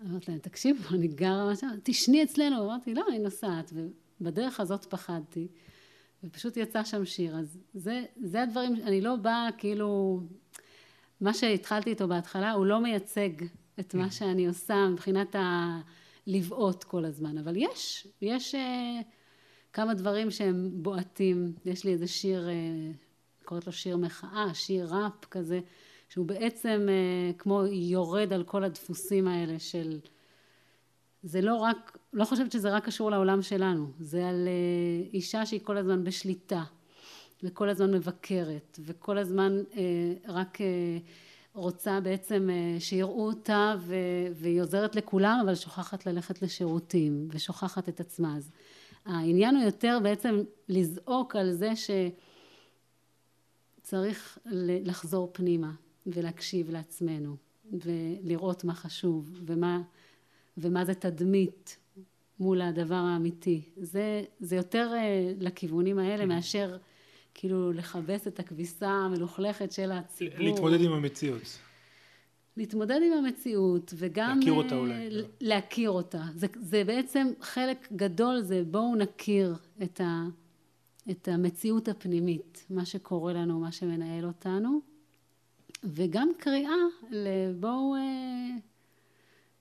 [0.06, 2.64] אמרתי להם, תקשיבו, אני גרה משהו, תשני אצלנו.
[2.64, 3.72] אמרתי, לא, אני נוסעת.
[4.20, 5.48] ובדרך הזאת פחדתי,
[6.24, 7.36] ופשוט יצא שם שיר.
[7.36, 10.20] אז זה, זה הדברים, אני לא באה כאילו,
[11.20, 13.30] מה שהתחלתי איתו בהתחלה, הוא לא מייצג
[13.80, 15.80] את מה שאני עושה מבחינת ה...
[16.26, 17.38] לבעוט כל הזמן.
[17.38, 18.58] אבל יש, יש uh,
[19.72, 21.52] כמה דברים שהם בועטים.
[21.64, 23.05] יש לי איזה שיר, uh,
[23.46, 25.60] קוראת לו שיר מחאה, שיר ראפ כזה.
[26.08, 29.98] שהוא בעצם אה, כמו יורד על כל הדפוסים האלה של...
[31.22, 35.60] זה לא רק, לא חושבת שזה רק קשור לעולם שלנו, זה על אה, אישה שהיא
[35.62, 36.62] כל הזמן בשליטה,
[37.42, 39.82] וכל הזמן מבקרת, וכל הזמן אה,
[40.28, 40.58] רק
[41.54, 43.74] רוצה בעצם שיראו אותה
[44.34, 48.36] והיא עוזרת לכולם, אבל שוכחת ללכת לשירותים, ושוכחת את עצמה.
[48.36, 48.50] אז
[49.04, 51.72] העניין הוא יותר בעצם לזעוק על זה
[53.86, 54.38] שצריך
[54.84, 55.72] לחזור פנימה
[56.06, 57.36] ולהקשיב לעצמנו
[57.72, 59.82] ולראות מה חשוב ומה,
[60.58, 61.76] ומה זה תדמית
[62.40, 63.62] מול הדבר האמיתי.
[63.76, 66.28] זה, זה יותר אה, לכיוונים האלה כן.
[66.28, 66.76] מאשר
[67.34, 70.38] כאילו לכבס את הכביסה המלוכלכת של הציבור.
[70.38, 71.58] להתמודד עם המציאות.
[72.56, 74.38] להתמודד עם המציאות וגם...
[74.38, 75.10] להכיר אותה אולי.
[75.10, 75.22] לא.
[75.40, 76.22] להכיר אותה.
[76.34, 80.24] זה, זה בעצם חלק גדול, זה בואו נכיר את, ה,
[81.10, 84.80] את המציאות הפנימית, מה שקורה לנו, מה שמנהל אותנו,
[85.84, 86.76] וגם קריאה
[87.10, 88.56] לבואו אה,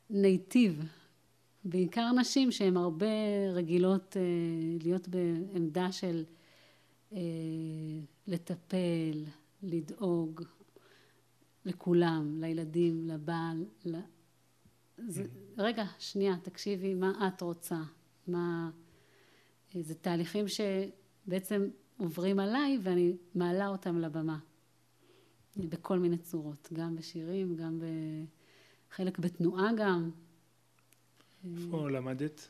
[0.10, 0.84] ניטיב.
[1.64, 3.06] בעיקר נשים שהן הרבה
[3.54, 4.22] רגילות אה,
[4.84, 6.24] להיות בעמדה של
[7.14, 7.20] אה,
[8.28, 9.24] לטפל,
[9.64, 10.42] לדאוג,
[11.66, 13.66] לכולם, לילדים, לבעל.
[13.86, 13.96] ל...
[15.08, 15.24] זה,
[15.58, 17.80] רגע, שנייה, תקשיבי, מה את רוצה?
[18.28, 18.70] מה...
[19.82, 20.48] זה תהליכים
[21.26, 24.40] שבעצם עוברים עליי ואני מעלה אותם לבמה.
[25.58, 27.82] בכל מיני צורות, גם בשירים, גם
[28.90, 30.10] בחלק בתנועה גם.
[31.58, 32.48] איפה למדת?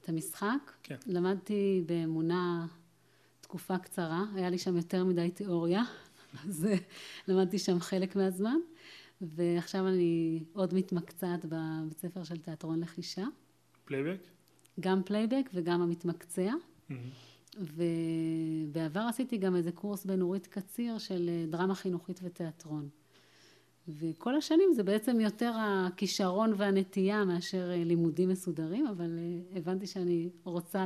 [0.00, 0.72] את המשחק?
[0.82, 0.96] כן.
[1.06, 2.66] למדתי באמונה
[3.40, 5.82] תקופה קצרה, היה לי שם יותר מדי תיאוריה.
[6.48, 6.74] אז אה,
[7.28, 8.56] למדתי שם חלק מהזמן,
[9.20, 13.24] ועכשיו אני עוד מתמקצעת בבית ספר של תיאטרון לחישה.
[13.84, 14.20] פלייבק?
[14.80, 16.52] גם פלייבק וגם המתמקצע.
[16.52, 16.92] Mm-hmm.
[17.58, 22.88] ובעבר עשיתי גם איזה קורס בנורית קציר של אה, דרמה חינוכית ותיאטרון.
[23.88, 29.18] וכל השנים זה בעצם יותר הכישרון והנטייה מאשר אה, לימודים מסודרים, אבל
[29.56, 30.84] הבנתי שאני רוצה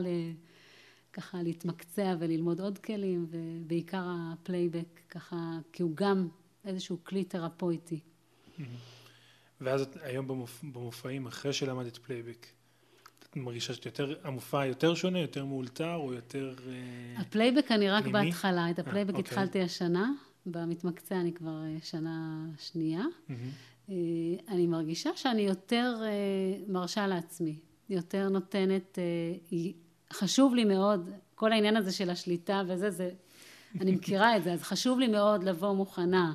[1.12, 6.29] ככה להתמקצע וללמוד עוד כלים, ובעיקר הפלייבק ככה, כי הוא גם
[6.64, 8.00] איזשהו כלי תרפויטי.
[9.61, 10.64] ואז את היום במופ...
[10.64, 12.46] במופעים, אחרי שלמדת פלייבק,
[13.37, 18.25] מרגישה יותר, המופע יותר שונה, יותר מאולתר או יותר אה, הפלייבק אני רק פנימי?
[18.25, 19.33] בהתחלה, את הפלייבק אה, אה, אוקיי.
[19.33, 20.12] התחלתי השנה,
[20.46, 23.03] במתמקצע אני כבר אה, שנה שנייה.
[23.29, 23.92] Mm-hmm.
[24.49, 26.03] אני מרגישה שאני יותר
[26.68, 27.59] מרשה לעצמי,
[27.90, 28.99] יותר נותנת
[30.12, 33.11] חשוב לי מאוד, כל העניין הזה של השליטה וזה, זה,
[33.81, 36.33] אני מכירה את זה, אז חשוב לי מאוד לבוא מוכנה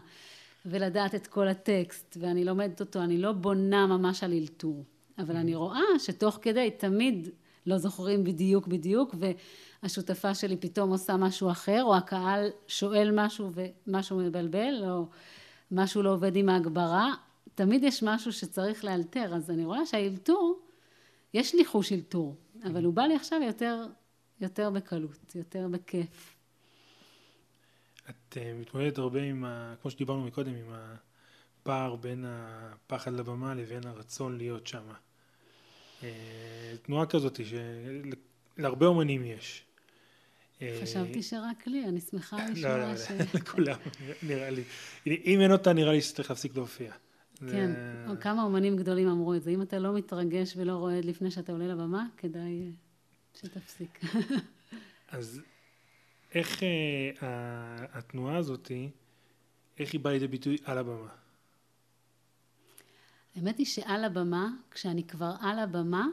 [0.65, 4.83] ולדעת את כל הטקסט, ואני לומדת אותו, אני לא בונה ממש על אלתור,
[5.21, 7.29] אבל אני רואה שתוך כדי תמיד
[7.65, 9.15] לא זוכרים בדיוק בדיוק,
[9.83, 15.05] והשותפה שלי פתאום עושה משהו אחר, או הקהל שואל משהו ומשהו מבלבל, או
[15.71, 17.13] משהו לא עובד עם ההגברה,
[17.55, 20.59] תמיד יש משהו שצריך לאלתר, אז אני רואה שהאלתור,
[21.33, 23.85] יש לי חוש אלתור, אבל הוא בא לי עכשיו יותר,
[24.41, 26.35] יותר בקלות, יותר בכיף.
[28.09, 33.85] את uh, מתמודדת הרבה עם, ה, כמו שדיברנו מקודם, עם הפער בין הפחד לבמה לבין
[33.85, 34.83] הרצון להיות שם.
[36.01, 36.03] Uh,
[36.81, 37.39] תנועה כזאת
[38.57, 39.63] שלהרבה אומנים יש.
[40.61, 43.11] אה, חשבתי שרק לי, אני שמחה לא, לשמוע לא, לא, ש...
[43.11, 43.77] לא, לא, לכולם,
[44.23, 44.63] נראה לי.
[45.07, 46.93] אם אין אותה, נראה לי שצריך להפסיק להופיע.
[47.39, 47.71] כן,
[48.07, 48.15] זה...
[48.21, 49.51] כמה אומנים גדולים אמרו את זה.
[49.51, 52.69] אם אתה לא מתרגש ולא רועד לפני שאתה עולה לבמה, כדאי אה,
[53.35, 53.99] שתפסיק.
[55.07, 55.41] אז
[56.33, 58.71] איך אה, התנועה הזאת,
[59.79, 61.20] איך היא באה לידי ביטוי על הבמה?
[63.35, 66.07] האמת היא שעל הבמה, כשאני כבר על הבמה,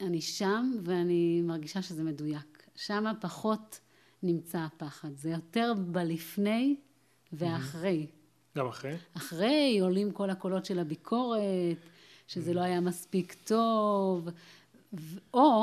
[0.00, 2.68] אני שם ואני מרגישה שזה מדויק.
[2.76, 3.80] שם פחות
[4.22, 5.08] נמצא הפחד.
[5.16, 6.76] זה יותר בלפני
[7.32, 8.06] ואחרי.
[8.58, 8.96] גם אחרי?
[9.16, 11.40] אחרי עולים כל הקולות של הביקורת,
[12.26, 12.54] שזה.
[12.54, 14.28] לא היה מספיק טוב,
[15.34, 15.62] או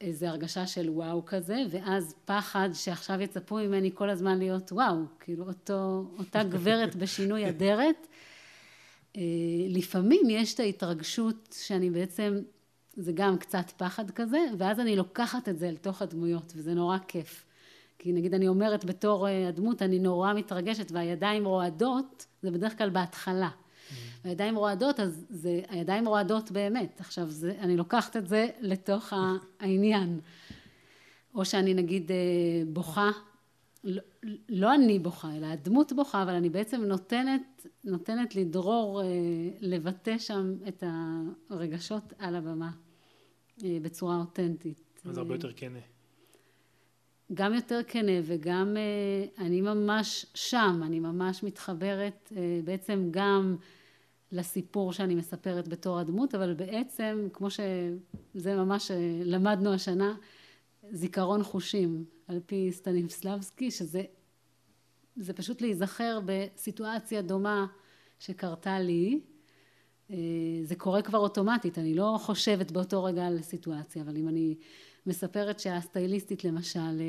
[0.00, 5.48] איזו הרגשה של וואו כזה, ואז פחד שעכשיו יצפו ממני כל הזמן להיות וואו, כאילו
[5.48, 8.06] אותו, אותה גברת בשינוי אדרת.
[9.16, 9.22] אה,
[9.68, 12.38] לפעמים יש את ההתרגשות שאני בעצם,
[12.96, 16.98] זה גם קצת פחד כזה, ואז אני לוקחת את זה אל תוך הדמויות, וזה נורא
[17.08, 17.44] כיף.
[17.98, 22.90] כי נגיד אני אומרת בתור אה, הדמות, אני נורא מתרגשת והידיים רועדות, זה בדרך כלל
[22.90, 23.48] בהתחלה.
[23.48, 23.94] Mm-hmm.
[24.24, 27.00] הידיים רועדות, אז זה, הידיים רועדות באמת.
[27.00, 29.12] עכשיו, זה, אני לוקחת את זה לתוך
[29.60, 30.20] העניין.
[31.34, 32.16] או שאני נגיד אה,
[32.66, 33.10] בוכה,
[34.48, 39.06] לא, אני בוכה, אלא הדמות בוכה, אבל אני בעצם נותנת, נותנת לדרור, אה,
[39.60, 40.84] לבטא שם את
[41.50, 42.70] הרגשות על הבמה
[43.58, 45.00] בצורה אותנטית.
[45.04, 45.78] אז הרבה יותר כנה.
[47.34, 53.56] גם יותר כנה וגם אה, אני ממש שם, אני ממש מתחברת אה, בעצם גם
[54.32, 60.14] לסיפור שאני מספרת בתור הדמות, אבל בעצם, כמו שזה ממש אה, למדנו השנה,
[60.90, 64.02] זיכרון חושים על פי סטניסלבסקי, שזה
[65.16, 67.66] זה פשוט להיזכר בסיטואציה דומה
[68.18, 69.20] שקרתה לי,
[70.64, 74.54] זה קורה כבר אוטומטית, אני לא חושבת באותו רגע על סיטואציה, אבל אם אני
[75.06, 77.00] מספרת שהסטייליסטית למשל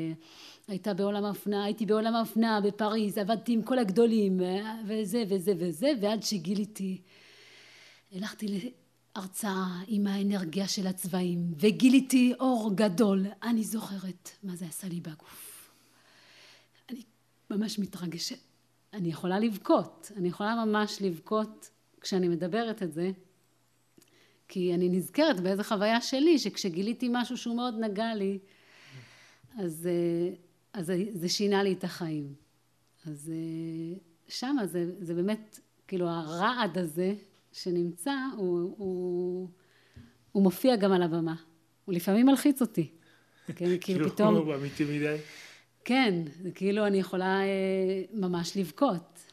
[0.68, 4.40] הייתה בעולם האופנה, הייתי בעולם האופנה בפריז, עבדתי עם כל הגדולים
[4.86, 7.00] וזה וזה וזה, ועד שגיליתי,
[8.12, 8.72] הלכתי
[9.16, 13.26] להרצאה עם האנרגיה של הצבעים, וגיליתי אור גדול.
[13.42, 15.47] אני זוכרת מה זה עשה לי בגוף.
[17.50, 18.38] ממש מתרגשת.
[18.92, 23.10] אני יכולה לבכות, אני יכולה ממש לבכות כשאני מדברת את זה,
[24.48, 28.38] כי אני נזכרת באיזה חוויה שלי, שכשגיליתי משהו שהוא מאוד נגע לי,
[29.58, 29.88] אז,
[30.72, 32.34] אז זה שינה לי את החיים.
[33.06, 33.32] אז
[34.28, 37.14] שמה זה, זה באמת, כאילו הרעד הזה
[37.52, 39.48] שנמצא, הוא, הוא,
[40.32, 41.34] הוא מופיע גם על הבמה.
[41.84, 42.90] הוא לפעמים מלחיץ אותי.
[43.56, 44.34] כן, כאילו פתאום...
[44.34, 45.16] כאילו הוא אמיתי מדי.
[45.88, 49.32] כן, זה כאילו אני יכולה אה, ממש לבכות.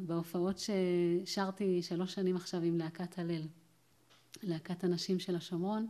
[0.00, 3.42] בהופעות ששרתי שלוש שנים עכשיו עם להקת הלל,
[4.42, 5.86] להקת הנשים של השומרון,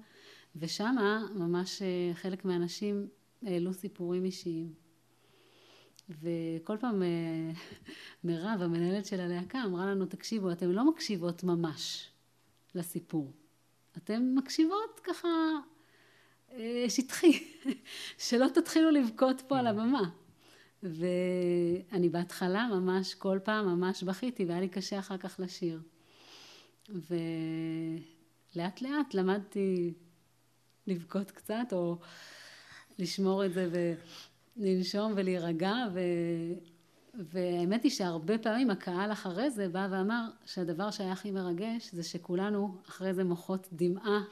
[0.56, 3.08] ושמה ממש אה, חלק מהאנשים
[3.42, 4.72] העלו סיפורים אישיים.
[6.08, 7.52] וכל פעם אה,
[8.24, 12.08] מירב, המנהלת של הלהקה, אמרה לנו, תקשיבו, אתן לא מקשיבות ממש
[12.74, 13.32] לסיפור.
[13.96, 15.28] אתן מקשיבות ככה
[16.88, 17.44] שטחי,
[18.28, 20.10] שלא תתחילו לבכות פה על הבמה.
[20.82, 25.80] ואני בהתחלה ממש, כל פעם ממש בכיתי, והיה לי קשה אחר כך לשיר.
[26.88, 29.94] ולאט לאט למדתי
[30.86, 31.98] לבכות קצת, או
[32.98, 33.94] לשמור את זה ו...
[34.56, 36.00] לנשום ולהירגע ו...
[37.14, 42.76] והאמת היא שהרבה פעמים הקהל אחרי זה בא ואמר שהדבר שהיה הכי מרגש זה שכולנו
[42.88, 44.24] אחרי זה מוחות דמעה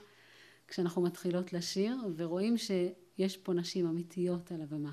[0.68, 4.92] כשאנחנו מתחילות לשיר ורואים שיש פה נשים אמיתיות על הבמה.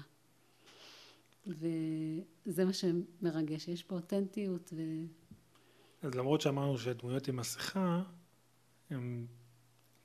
[1.48, 4.82] וזה מה שמרגש, יש פה אותנטיות ו...
[6.02, 8.02] אז למרות שאמרנו שהדמויות עם מסכה
[8.90, 9.26] הן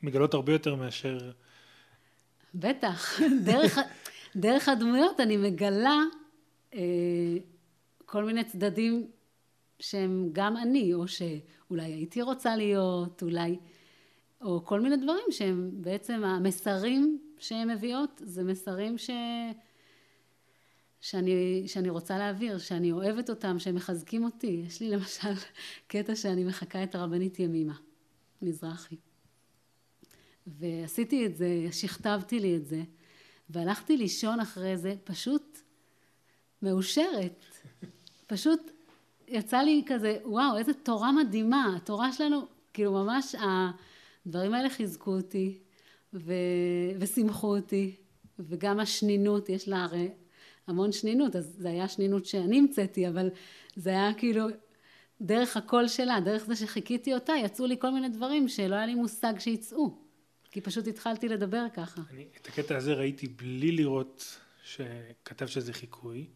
[0.03, 1.33] מגלות הרבה יותר מאשר
[2.55, 3.79] בטח, דרך,
[4.37, 5.97] דרך הדמויות אני מגלה
[6.75, 6.81] אה,
[8.05, 9.11] כל מיני צדדים
[9.79, 13.59] שהם גם אני, או שאולי הייתי רוצה להיות, אולי,
[14.45, 19.11] או כל מיני דברים שהם בעצם המסרים שהן מביאות, זה מסרים ש...
[21.01, 24.65] שאני, שאני רוצה להעביר, שאני אוהבת אותם, שהם מחזקים אותי.
[24.67, 25.33] יש לי למשל
[25.89, 27.75] קטע שאני מחקה את הרבנית ימימה,
[28.43, 28.97] מזרחי.
[30.47, 32.83] ועשיתי את זה, שכתבתי לי את זה,
[33.51, 35.59] והלכתי לישון אחרי זה פשוט
[36.63, 37.45] מאושרת.
[38.27, 38.61] פשוט
[39.29, 41.77] יצא לי כזה, וואו, איזה תורה מדהימה.
[41.77, 43.35] התורה שלנו, כאילו ממש
[44.27, 45.59] הדברים האלה חיזקו אותי
[46.15, 46.33] ו...
[47.01, 47.97] ושימחו אותי.
[48.39, 50.09] וגם השנינות, יש לה הרי
[50.67, 53.31] המון שנינות, אז זה היה שנינות שאני המצאתי, אבל
[53.77, 54.47] זה היה כאילו
[55.21, 58.95] דרך הקול שלה, דרך זה שחיכיתי אותה, יצאו לי כל מיני דברים שלא היה לי
[58.95, 59.99] מושג שיצאו.
[60.51, 62.01] כי פשוט התחלתי לדבר ככה.
[62.11, 66.27] אני את הקטע הזה ראיתי בלי לראות שכתב שזה חיקוי,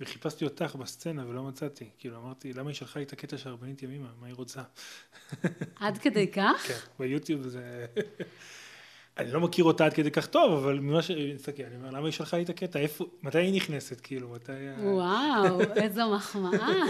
[0.00, 1.90] וחיפשתי אותך בסצנה ולא מצאתי.
[1.98, 4.08] כאילו אמרתי, למה היא שלחה לי את הקטע של הרבנית ימימה?
[4.20, 4.62] מה היא רוצה?
[5.80, 6.64] עד כדי כך?
[6.66, 7.86] כן, ביוטיוב זה...
[9.18, 11.10] אני לא מכיר אותה עד כדי כך טוב, אבל ממה ש...
[11.36, 12.78] תסתכל, אני אומר, למה היא שלחה לי את הקטע?
[12.78, 14.52] איפה, מתי היא נכנסת, כאילו, מתי...
[14.82, 16.84] וואו, איזו מחמאה.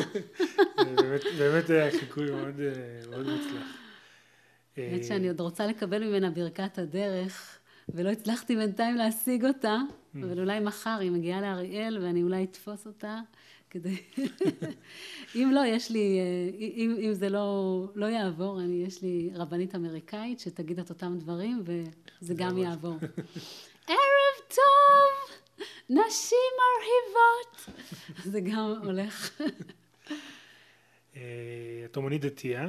[0.96, 3.66] באמת, באמת היה חיקוי מאוד, אה, מאוד מוצלח.
[4.76, 7.57] האמת שאני עוד רוצה לקבל ממנה ברכת הדרך,
[7.94, 10.18] ולא הצלחתי בינתיים להשיג אותה, mm.
[10.24, 13.20] אבל אולי מחר היא מגיעה לאריאל ואני אולי אתפוס אותה,
[13.70, 13.96] כדי...
[15.36, 16.18] אם לא, יש לי,
[16.58, 21.62] אם, אם זה לא, לא יעבור, אני, יש לי רבנית אמריקאית שתגיד את אותם דברים,
[21.64, 22.96] וזה גם יעבור.
[23.86, 25.36] ערב טוב,
[25.90, 27.80] נשים מרהיבות.
[28.32, 29.40] זה גם הולך.
[31.16, 31.22] אה,
[31.84, 32.68] את אומנית דתייה.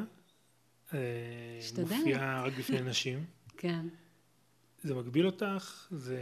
[1.59, 1.91] משתדלת.
[1.91, 3.25] מופיעה רק בפני נשים.
[3.57, 3.85] כן.
[4.83, 5.87] זה מגביל אותך?
[5.91, 6.19] זה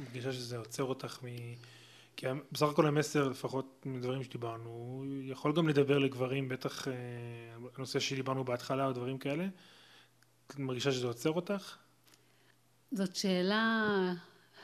[0.00, 1.26] מרגישה שזה עוצר אותך מ...
[2.16, 6.92] כי בסך הכל המסר, לפחות מדברים שדיברנו, הוא יכול גם לדבר לגברים, בטח אה,
[7.76, 9.46] הנושא שדיברנו בהתחלה או דברים כאלה.
[10.46, 11.76] את מרגישה שזה עוצר אותך?
[12.92, 14.12] זאת שאלה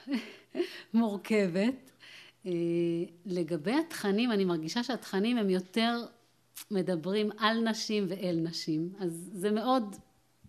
[0.94, 1.90] מורכבת.
[2.46, 2.52] אה,
[3.26, 6.06] לגבי התכנים, אני מרגישה שהתכנים הם יותר
[6.70, 9.96] מדברים על נשים ואל נשים, אז זה מאוד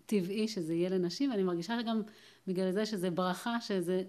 [0.06, 2.02] טבעי שזה יהיה לנשים, ואני מרגישה שגם
[2.46, 4.02] בגלל זה שזה ברכה, שזה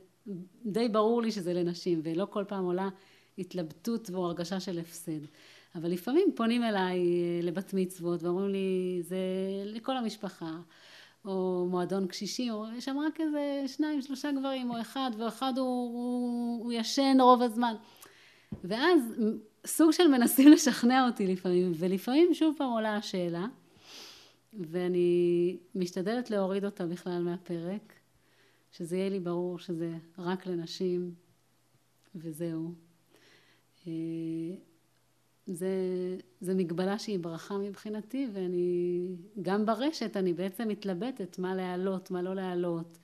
[0.66, 2.90] די ברור לי שזה לנשים, ולא כל פעם עולה
[3.38, 5.20] התלבטות או הרגשה של הפסד.
[5.76, 9.18] אבל לפעמים פונים אליי אה, לבת מצוות ואומרים לי, זה
[9.66, 10.52] לכל המשפחה,
[11.26, 15.94] או מועדון קשישים, או יש שם רק איזה שניים, שלושה גברים, או אחד, ואחד הוא,
[15.94, 17.74] הוא, הוא ישן רוב הזמן.
[18.64, 19.02] ואז
[19.66, 23.46] סוג של מנסים לשכנע אותי לפעמים, ולפעמים שוב פעם עולה השאלה,
[24.54, 27.94] ואני משתדלת להוריד אותה בכלל מהפרק,
[28.74, 31.14] שזה יהיה לי ברור שזה רק לנשים,
[32.16, 32.74] וזהו.
[33.88, 33.92] אה,
[35.48, 35.68] זה,
[36.42, 39.08] זה מגבלה שהיא ברכה מבחינתי, ואני,
[39.42, 42.98] גם ברשת אני בעצם מתלבטת מה להעלות, מה לא להעלות.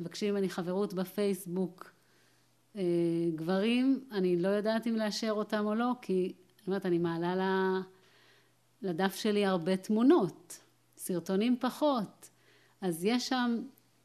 [0.00, 1.92] מבקשים ממני חברות בפייסבוק.
[2.76, 2.82] אה,
[3.34, 7.80] גברים, אני לא יודעת אם לאשר אותם או לא, כי אני אומרת, אני מעלה
[8.82, 10.60] לדף שלי הרבה תמונות,
[10.96, 12.30] סרטונים פחות.
[12.80, 13.62] אז יש שם,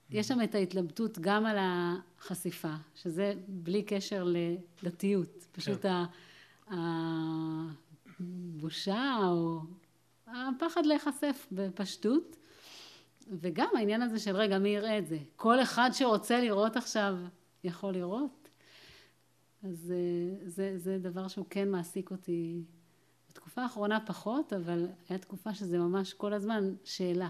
[0.10, 4.28] יש שם את ההתלבטות גם על החשיפה, שזה בלי קשר
[4.84, 5.48] לדתיות.
[5.52, 6.04] פשוט כן.
[8.18, 9.60] הבושה או
[10.28, 12.38] הפחד להיחשף בפשטות.
[13.28, 15.18] וגם העניין הזה של רגע, מי יראה את זה?
[15.36, 17.18] כל אחד שרוצה לראות עכשיו
[17.64, 18.50] יכול לראות?
[19.64, 22.64] אז אה, זה, זה דבר שהוא כן מעסיק אותי.
[23.30, 27.30] בתקופה האחרונה פחות, אבל הייתה תקופה שזה ממש כל הזמן שאלה.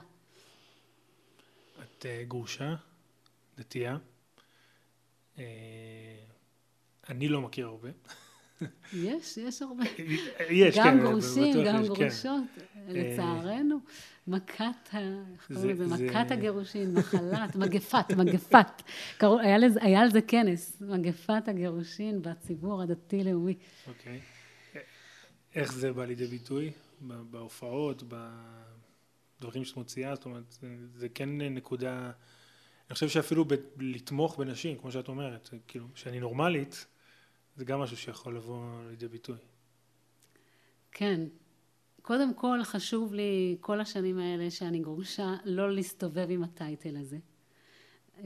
[1.97, 2.75] את uh, גרושה,
[3.58, 3.97] דתייה.
[5.36, 5.39] Uh,
[7.10, 7.89] אני לא מכיר הרבה.
[8.93, 9.84] יש, יש הרבה.
[10.49, 10.89] יש, גם כן.
[10.89, 12.81] גם גרושים, גם יש, גרושות, כן.
[12.88, 13.79] לצערנו.
[14.27, 15.86] מכת, איך קוראים לזה?
[15.86, 18.81] מכת הגירושין, מחלת, מגפת, מגפת.
[19.17, 23.55] קראו, היה, לזה, היה על זה כנס, מגפת הגירושין בציבור הדתי-לאומי.
[23.88, 24.19] אוקיי.
[25.55, 26.71] איך זה בא לידי ביטוי?
[27.01, 28.03] בהופעות,
[29.39, 30.15] בדברים שאת מוציאה?
[30.15, 30.58] זאת אומרת,
[30.93, 32.12] זה כן נקודה...
[32.89, 36.86] אני חושב שאפילו ב- לתמוך בנשים, כמו שאת אומרת, כאילו, שאני נורמלית,
[37.56, 39.38] זה גם משהו שיכול לבוא לידי ביטוי.
[40.91, 41.21] כן.
[42.02, 47.17] קודם כל חשוב לי כל השנים האלה שאני גרושה לא להסתובב עם הטייטל הזה.
[48.17, 48.24] אה,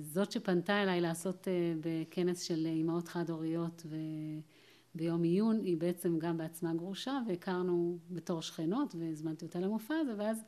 [0.00, 3.82] זאת שפנתה אליי לעשות אה, בכנס של אימהות חד-הוריות
[4.94, 10.42] וביום עיון, היא בעצם גם בעצמה גרושה והכרנו בתור שכנות והזמנתי אותה למופע הזה ואז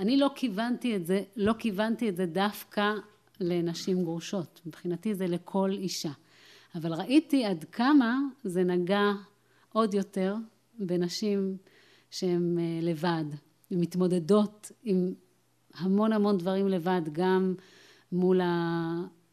[0.00, 2.92] אני לא כיוונתי את זה, לא כיוונתי את זה דווקא
[3.40, 6.12] לנשים גרושות, מבחינתי זה לכל אישה.
[6.74, 9.12] אבל ראיתי עד כמה זה נגע
[9.72, 10.34] עוד יותר
[10.78, 11.56] בנשים
[12.10, 13.24] שהן אה, לבד,
[13.70, 15.14] מתמודדות עם
[15.74, 17.54] המון המון דברים לבד, גם
[18.12, 18.40] מול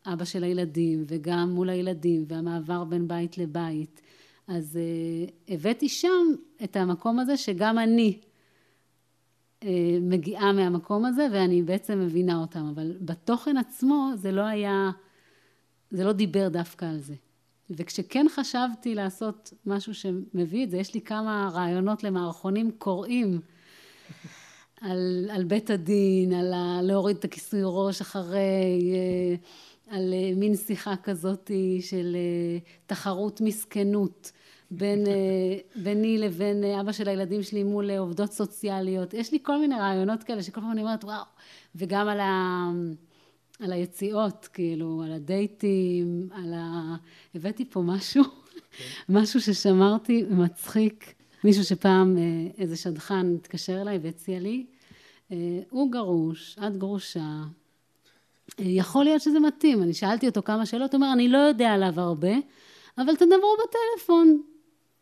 [0.06, 4.02] האבא של הילדים וגם מול הילדים והמעבר בין בית לבית.
[4.48, 6.28] אז uh, הבאתי שם
[6.64, 8.20] את המקום הזה שגם אני
[9.62, 9.66] uh,
[10.02, 14.92] מגיעה מהמקום הזה ואני בעצם מבינה אותם, אבל בתוכן עצמו זה לא היה,
[15.92, 17.16] זה לא דיבר דווקא על זה.
[17.70, 23.42] וכשכן חשבתי לעשות משהו שמביא את זה, יש לי כמה רעיונות למערכונים קוראים
[24.82, 29.36] על, על בית הדין, על ה, להוריד את הכיסוי ראש אחרי, אה,
[29.90, 34.32] על אה, מין שיחה כזאת של אה, תחרות מסכנות.
[34.72, 35.04] בין,
[35.84, 39.14] ביני לבין אבא של הילדים שלי מול עובדות סוציאליות.
[39.14, 41.24] יש לי כל מיני רעיונות כאלה שכל פעם אני אומרת וואו,
[41.76, 42.70] וגם על ה...
[43.60, 46.96] על היציאות, כאילו, על הדייטים, על ה...
[47.36, 48.24] הבאתי פה משהו.
[48.24, 48.84] כן.
[49.20, 51.14] משהו ששמרתי מצחיק.
[51.44, 52.24] מישהו שפעם אה,
[52.58, 54.66] איזה שדכן התקשר אליי והציע לי,
[55.32, 57.44] אה, הוא גרוש, את גרושה, אה,
[58.60, 59.84] יכול להיות שזה מתאים.
[59.84, 62.34] אני שאלתי אותו כמה שאלות, הוא אומר, אני לא יודע עליו הרבה,
[62.98, 64.42] אבל תדברו בטלפון,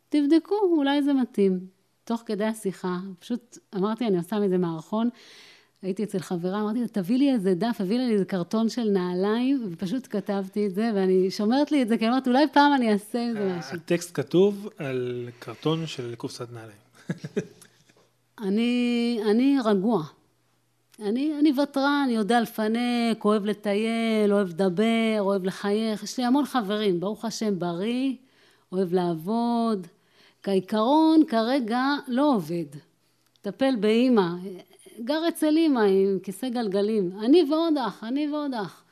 [0.10, 1.60] תבדקו, אולי זה מתאים.
[2.04, 5.10] תוך כדי השיחה, פשוט אמרתי, אני עושה מזה מערכון.
[5.82, 9.68] הייתי אצל חברה, אמרתי לה, תביא לי איזה דף, הביא לי איזה קרטון של נעליים,
[9.72, 13.22] ופשוט כתבתי את זה, ואני שומרת לי את זה, כי אומרת, אולי פעם אני אעשה
[13.22, 13.76] עם זה משהו.
[13.76, 16.78] הטקסט כתוב על קרטון של קופסת נעליים.
[18.42, 20.04] אני, אני רגוע.
[21.02, 26.04] אני, אני ותרן, יודע לפנק, אוהב לטייל, אוהב לדבר, אוהב לחייך.
[26.04, 28.14] יש לי המון חברים, ברוך השם, בריא,
[28.72, 29.88] אוהב לעבוד.
[30.44, 32.66] כעיקרון, כרגע לא עובד.
[33.42, 34.28] טפל באימא,
[35.04, 38.84] גר אצל אימא עם כיסא גלגלים, אני ועוד אח, אני ועוד אח.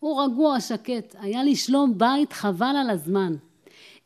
[0.00, 1.16] הוא רגוע, שקט.
[1.20, 3.34] היה לי שלום בית חבל על הזמן.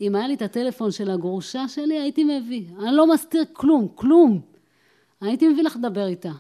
[0.00, 2.64] אם היה לי את הטלפון של הגרושה שלי, הייתי מביא.
[2.78, 4.40] אני לא מסתיר כלום, כלום.
[5.20, 6.32] הייתי מביא לך לדבר איתה.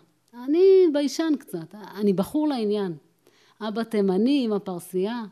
[0.44, 2.96] אני ביישן קצת, אני בחור לעניין.
[3.60, 5.22] אבא תימני, אמא פרסייה.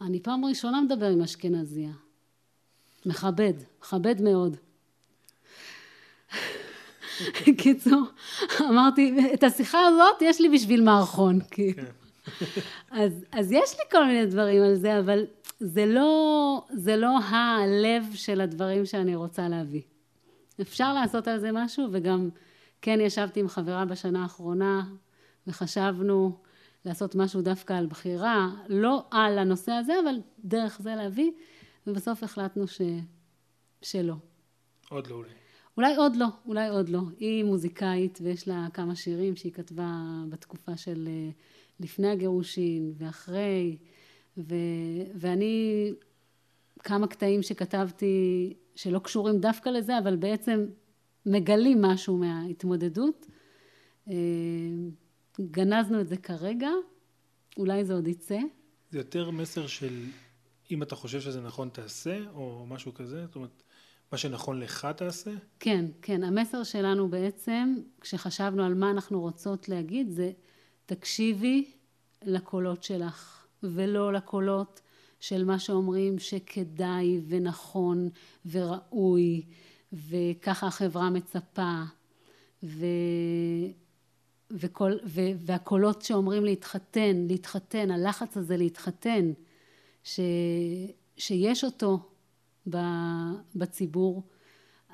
[0.00, 1.90] אני פעם ראשונה מדבר עם אשכנזיה.
[3.06, 4.56] מכבד, מכבד מאוד.
[7.58, 8.02] קיצור,
[8.60, 11.82] אמרתי, את השיחה הזאת יש לי בשביל מערכון, כאילו.
[12.90, 15.26] אז, אז יש לי כל מיני דברים על זה, אבל
[15.60, 19.82] זה לא, זה לא הלב של הדברים שאני רוצה להביא.
[20.60, 22.28] אפשר לעשות על זה משהו, וגם
[22.82, 24.84] כן ישבתי עם חברה בשנה האחרונה,
[25.46, 26.38] וחשבנו
[26.84, 30.14] לעשות משהו דווקא על בחירה, לא על הנושא הזה, אבל
[30.44, 31.30] דרך זה להביא,
[31.86, 32.80] ובסוף החלטנו ש...
[33.82, 34.14] שלא.
[34.88, 35.30] עוד לא אולי.
[35.76, 37.00] אולי עוד לא, אולי עוד לא.
[37.18, 41.30] היא מוזיקאית ויש לה כמה שירים שהיא כתבה בתקופה של אה,
[41.80, 43.76] לפני הגירושין ואחרי,
[44.38, 44.54] ו,
[45.14, 45.92] ואני,
[46.78, 50.66] כמה קטעים שכתבתי שלא קשורים דווקא לזה, אבל בעצם
[51.26, 53.26] מגלים משהו מההתמודדות.
[54.10, 54.14] אה,
[55.40, 56.70] גנזנו את זה כרגע,
[57.56, 58.38] אולי זה עוד יצא.
[58.90, 60.04] זה יותר מסר של
[60.70, 63.26] אם אתה חושב שזה נכון תעשה, או משהו כזה?
[63.26, 63.62] זאת אומרת,
[64.12, 65.30] מה שנכון לך תעשה?
[65.60, 66.24] כן, כן.
[66.24, 70.32] המסר שלנו בעצם, כשחשבנו על מה אנחנו רוצות להגיד, זה
[70.86, 71.70] תקשיבי
[72.22, 74.80] לקולות שלך, ולא לקולות
[75.20, 78.08] של מה שאומרים שכדאי ונכון
[78.46, 79.42] וראוי,
[79.92, 81.82] וככה החברה מצפה,
[82.62, 82.86] ו...
[84.50, 89.32] וכל, ו, והקולות שאומרים להתחתן, להתחתן, הלחץ הזה להתחתן,
[90.04, 90.20] ש,
[91.16, 91.98] שיש אותו
[93.54, 94.22] בציבור,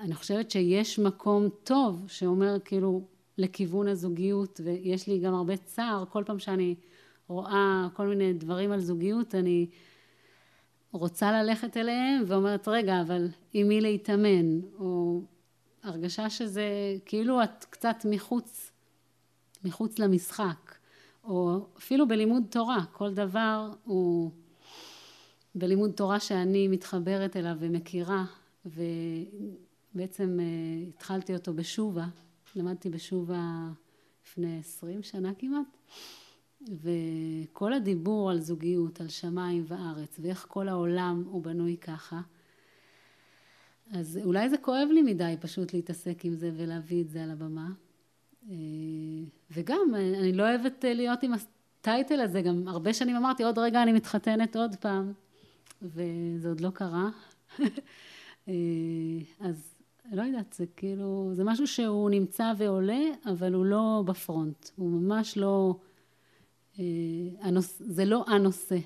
[0.01, 3.03] אני חושבת שיש מקום טוב שאומר כאילו
[3.39, 6.75] לכיוון הזוגיות, ויש לי גם הרבה צער, כל פעם שאני
[7.29, 9.67] רואה כל מיני דברים על זוגיות, אני
[10.93, 14.61] רוצה ללכת אליהם ואומרת, רגע, אבל עם מי להתאמן?
[14.79, 15.21] או
[15.83, 18.73] הרגשה שזה כאילו את קצת מחוץ
[19.65, 20.75] מחוץ למשחק,
[21.25, 24.31] או אפילו בלימוד תורה, כל דבר הוא
[25.55, 28.25] בלימוד תורה שאני מתחברת אליו ומכירה,
[28.67, 32.07] ובעצם אה, התחלתי אותו בשובה,
[32.57, 33.69] למדתי בשובה
[34.27, 35.77] לפני עשרים שנה כמעט,
[36.69, 42.21] וכל הדיבור על זוגיות, על שמיים וארץ, ואיך כל העולם הוא בנוי ככה,
[43.93, 47.69] אז אולי זה כואב לי מדי פשוט להתעסק עם זה ולהביא את זה על הבמה.
[48.51, 48.57] אה,
[49.51, 53.83] וגם, אני לא אוהבת אה, להיות עם הטייטל הזה, גם הרבה שנים אמרתי, עוד רגע
[53.83, 55.13] אני מתחתנת עוד פעם,
[55.83, 57.09] וזה עוד לא קרה.
[58.49, 58.55] אה,
[59.41, 59.75] אז
[60.13, 65.37] לא יודעת, זה כאילו, זה משהו שהוא נמצא ועולה, אבל הוא לא בפרונט, הוא ממש
[65.37, 65.75] לא,
[67.41, 68.79] הנוס, זה לא הנושא.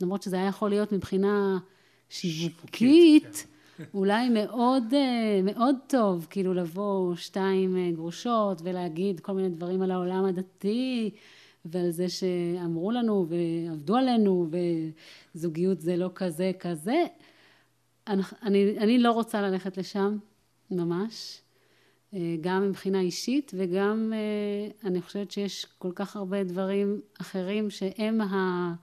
[0.00, 1.58] למרות שזה היה יכול להיות מבחינה
[2.08, 3.46] שיווקית,
[3.76, 3.84] כן.
[3.94, 9.90] אולי מאוד, אה, מאוד טוב, כאילו לבוא שתיים אה, גרושות ולהגיד כל מיני דברים על
[9.90, 11.10] העולם הדתי
[11.64, 14.48] ועל זה שאמרו לנו ועבדו עלינו
[15.34, 17.04] וזוגיות זה לא כזה כזה.
[18.06, 20.18] אני, אני לא רוצה ללכת לשם,
[20.70, 21.40] ממש.
[22.14, 24.12] אה, גם מבחינה אישית וגם
[24.84, 28.74] אני חושבת שיש כל כך הרבה דברים אחרים שהם ה...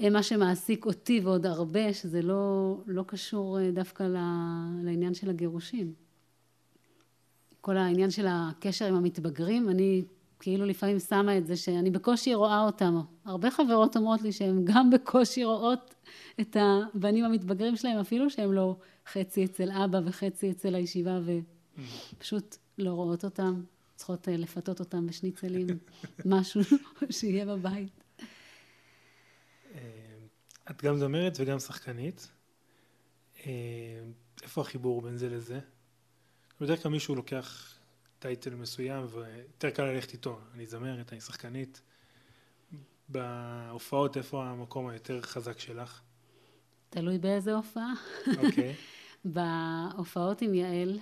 [0.00, 4.02] מה שמעסיק אותי ועוד הרבה, שזה לא, לא קשור אה, דווקא
[4.82, 5.92] לעניין של הגירושים.
[7.60, 10.04] כל העניין של הקשר עם המתבגרים, אני
[10.40, 13.00] כאילו לפעמים שמה את זה שאני בקושי רואה אותם.
[13.24, 15.94] הרבה חברות אומרות לי שהן גם בקושי רואות
[16.40, 18.76] את הבנים המתבגרים שלהם, אפילו שהם לא
[19.12, 21.20] חצי אצל אבא וחצי אצל הישיבה,
[22.14, 23.62] ופשוט לא רואות אותם,
[23.94, 25.66] צריכות אה, לפתות אותם בשניצלים,
[26.24, 26.60] משהו
[27.10, 28.04] שיהיה בבית.
[30.70, 32.28] את גם זמרת וגם שחקנית.
[33.46, 33.52] אה,
[34.42, 35.60] איפה החיבור בין זה לזה?
[36.60, 37.74] בדרך כלל מישהו לוקח
[38.18, 40.40] טייטל מסוים ויותר קל ללכת איתו.
[40.54, 41.80] אני זמרת, אני שחקנית.
[43.08, 46.00] בהופעות, איפה המקום היותר חזק שלך?
[46.90, 47.92] תלוי באיזה הופעה.
[48.36, 48.74] אוקיי.
[48.74, 48.76] Okay.
[49.24, 50.98] בהופעות עם יעל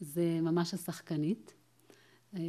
[0.00, 1.54] זה ממש השחקנית.
[2.34, 2.40] אה,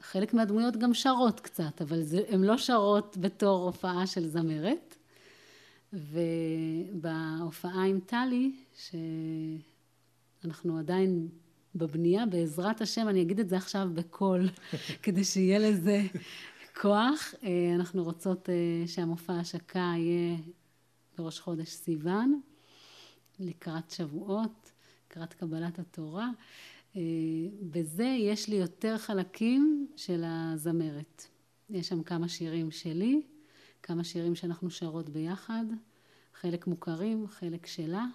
[0.00, 4.96] חלק מהדמויות גם שרות קצת, אבל הן לא שרות בתור הופעה של זמרת.
[5.92, 8.52] ובהופעה עם טלי,
[10.42, 11.28] שאנחנו עדיין
[11.74, 14.48] בבנייה, בעזרת השם, אני אגיד את זה עכשיו בקול,
[15.02, 16.02] כדי שיהיה לזה
[16.80, 17.34] כוח.
[17.42, 18.54] אה, אנחנו רוצות אה,
[18.86, 20.36] שהמופע השקה יהיה
[21.18, 22.40] בראש חודש סיוון,
[23.42, 24.72] לקראת שבועות,
[25.06, 26.30] לקראת קבלת התורה.
[26.96, 27.00] אה,
[27.70, 31.26] בזה יש לי יותר חלקים של הזמרת.
[31.70, 33.22] יש שם כמה שירים שלי,
[33.82, 35.64] כמה שירים שאנחנו שרות ביחד,
[36.34, 38.06] חלק מוכרים, חלק שלה.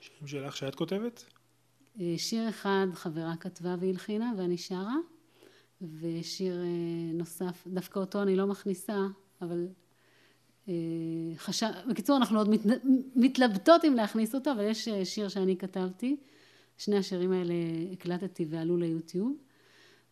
[0.00, 1.24] שירים שלך שאת כותבת?
[2.00, 4.96] אה, שיר אחד חברה כתבה והלחינה ואני שרה,
[6.00, 8.98] ושיר אה, נוסף, דווקא אותו אני לא מכניסה,
[9.42, 9.68] אבל
[11.36, 11.66] חשב...
[11.88, 12.60] בקיצור אנחנו עוד מת...
[13.16, 16.16] מתלבטות אם להכניס אותו, אבל יש שיר שאני כתבתי,
[16.78, 17.54] שני השירים האלה
[17.92, 19.36] הקלטתי ועלו ליוטיוב,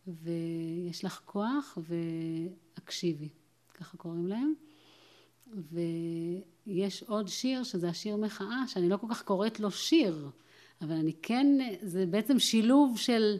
[0.07, 1.77] ויש לך כוח
[2.77, 3.29] והקשיבי,
[3.73, 4.53] ככה קוראים להם.
[6.67, 10.29] ויש עוד שיר, שזה השיר מחאה, שאני לא כל כך קוראת לו שיר,
[10.81, 11.47] אבל אני כן,
[11.81, 13.37] זה בעצם שילוב של,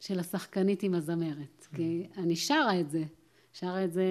[0.00, 1.66] של השחקנית עם הזמרת.
[1.76, 3.04] כי אני שרה את זה,
[3.52, 4.04] שרה את זה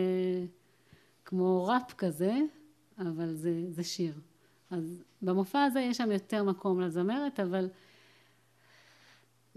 [1.30, 2.38] כמו ראפ כזה,
[2.98, 4.14] אבל זה, זה שיר.
[4.70, 7.70] אז במופע הזה יש שם יותר מקום לזמרת, אבל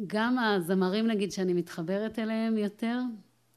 [0.07, 3.01] גם הזמרים נגיד שאני מתחברת אליהם יותר,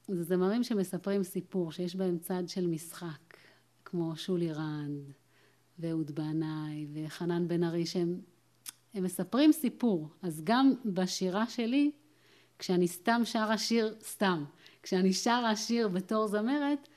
[0.07, 3.37] זה זמרים שמספרים סיפור, שיש בהם צד של משחק,
[3.85, 5.11] כמו שולי רנד,
[5.79, 8.19] ואהוד בנאי, וחנן בן ארי, שהם
[8.93, 10.09] הם מספרים סיפור.
[10.21, 11.91] אז גם בשירה שלי,
[12.59, 14.43] כשאני סתם שרה שיר, סתם,
[14.83, 16.89] כשאני שרה שיר בתור זמרת,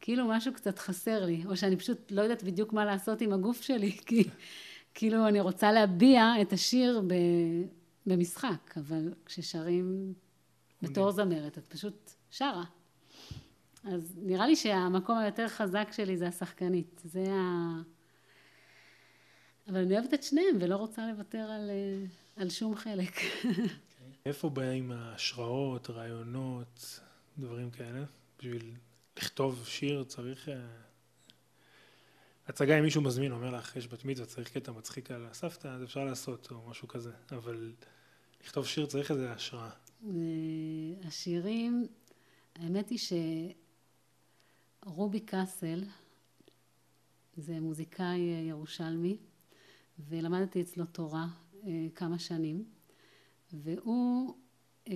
[0.00, 3.62] כאילו משהו קצת חסר לי, או שאני פשוט לא יודעת בדיוק מה לעשות עם הגוף
[3.62, 4.28] שלי, כי
[4.94, 7.14] כאילו אני רוצה להביע את השיר ב,
[8.06, 10.14] במשחק, אבל כששרים
[10.82, 12.64] בתור זמרת, את פשוט שרה.
[13.84, 17.80] אז נראה לי שהמקום היותר חזק שלי זה השחקנית, זה ה...
[19.68, 22.04] אבל אני אוהבת את שניהם ולא רוצה לוותר על, אה,
[22.42, 23.12] על שום חלק.
[24.26, 27.00] איפה באים ההשראות, רעיונות,
[27.38, 28.04] דברים כאלה?
[28.38, 28.74] בשביל
[29.20, 30.48] לכתוב שיר צריך...
[30.48, 30.54] אה,
[32.46, 35.82] הצגה אם מישהו מזמין, אומר לך, יש בת מצווה, צריך קטע מצחיק על הסבתא, אז
[35.82, 37.12] אפשר לעשות, או משהו כזה.
[37.30, 37.72] אבל
[38.44, 39.70] לכתוב שיר צריך איזה השראה.
[40.04, 40.10] אה,
[41.04, 41.86] השירים,
[42.54, 42.98] האמת היא
[44.84, 45.84] שרובי קאסל,
[47.36, 48.18] זה מוזיקאי
[48.48, 49.16] ירושלמי,
[50.08, 51.26] ולמדתי אצלו תורה
[51.94, 52.64] כמה שנים.
[53.52, 54.34] והוא
[54.88, 54.94] אה,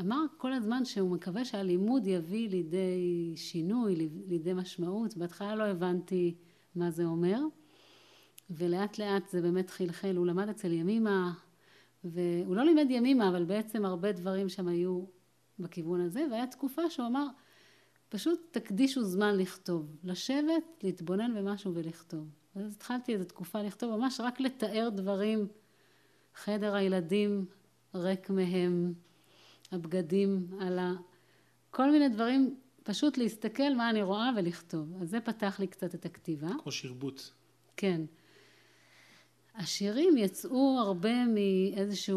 [0.00, 5.16] אמר כל הזמן שהוא מקווה שהלימוד יביא לידי שינוי, לידי משמעות.
[5.16, 6.34] בהתחלה לא הבנתי
[6.74, 7.40] מה זה אומר,
[8.50, 10.16] ולאט לאט זה באמת חלחל.
[10.16, 11.32] הוא למד אצל ימימה,
[12.04, 15.04] והוא לא לימד ימימה, אבל בעצם הרבה דברים שם היו
[15.58, 17.26] בכיוון הזה, והיה תקופה שהוא אמר,
[18.08, 22.28] פשוט תקדישו זמן לכתוב, לשבת, להתבונן במשהו ולכתוב.
[22.54, 25.46] אז התחלתי איזו תקופה לכתוב, ממש רק לתאר דברים
[26.34, 27.44] חדר הילדים
[27.94, 28.94] ריק מהם,
[29.72, 30.92] הבגדים על ה...
[31.70, 35.02] כל מיני דברים, פשוט להסתכל מה אני רואה ולכתוב.
[35.02, 36.50] אז זה פתח לי קצת את הכתיבה.
[36.62, 37.22] כמו שרבוט.
[37.76, 38.00] כן.
[39.54, 42.14] השירים יצאו הרבה מאיזושהי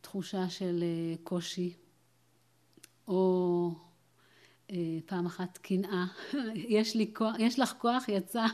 [0.00, 1.74] תחושה של אה, קושי,
[3.08, 3.70] או
[4.70, 6.04] אה, פעם אחת קנאה.
[6.78, 8.46] יש, לי כוח, יש לך כוח יצא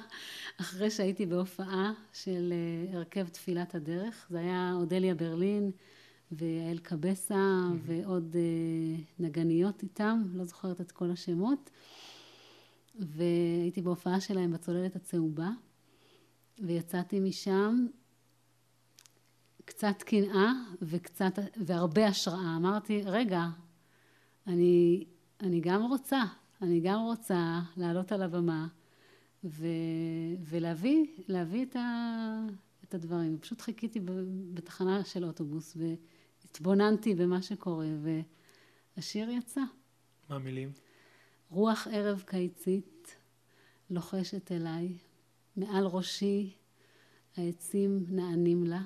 [0.61, 4.27] אחרי שהייתי בהופעה של אה, הרכב תפילת הדרך.
[4.31, 5.71] זה היה אודליה ברלין
[6.37, 7.77] ויעל קבסה mm-hmm.
[7.83, 11.71] ועוד אה, נגניות איתם, לא זוכרת את כל השמות.
[12.99, 15.51] והייתי בהופעה שלהם בצוללת הצהובה,
[16.59, 17.87] ויצאתי משם
[19.65, 22.57] קצת קנאה וקצת, והרבה השראה.
[22.57, 23.47] אמרתי, רגע,
[24.47, 25.05] אני
[25.41, 26.23] אני גם רוצה,
[26.63, 28.67] אני גם רוצה לעלות על הבמה
[29.45, 29.67] ו,
[30.39, 32.47] ולהביא להביא את, ה,
[32.85, 33.39] את הדברים.
[33.39, 34.01] פשוט חיכיתי
[34.55, 35.77] בתחנה של אוטובוס
[36.55, 37.87] והתבוננתי במה שקורה
[38.97, 39.61] והשיר יצא.
[40.29, 40.73] מה המילים?
[41.51, 43.17] רוח ערב קיצית
[43.91, 44.99] לוחשת אליי,
[45.57, 46.55] מעל ראשי
[47.37, 48.83] העצים נענים לה,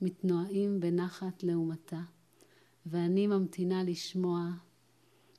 [0.00, 2.00] מתנועים בנחת לעומתה,
[2.86, 4.50] ואני ממתינה לשמוע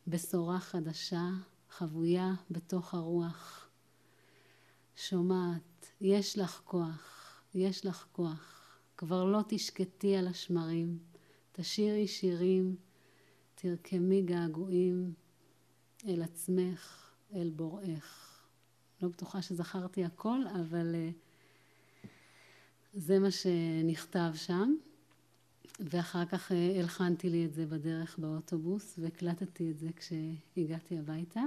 [0.07, 1.29] בשורה חדשה
[1.69, 3.69] חבויה בתוך הרוח.
[4.95, 11.10] שומעת, יש לך כוח, יש לך כוח, כבר לא תשקטי על השמרים,
[11.51, 12.75] תשירי שירים,
[13.55, 15.13] תרקמי געגועים
[16.07, 18.27] אל עצמך, אל בוראך.
[19.01, 21.09] לא בטוחה שזכרתי הכל, אבל אה,
[22.93, 24.75] זה מה שנכתב שם.
[25.79, 31.41] ואחר כך אה, הלחנתי לי את זה בדרך באוטובוס והקלטתי את זה כשהגעתי הביתה.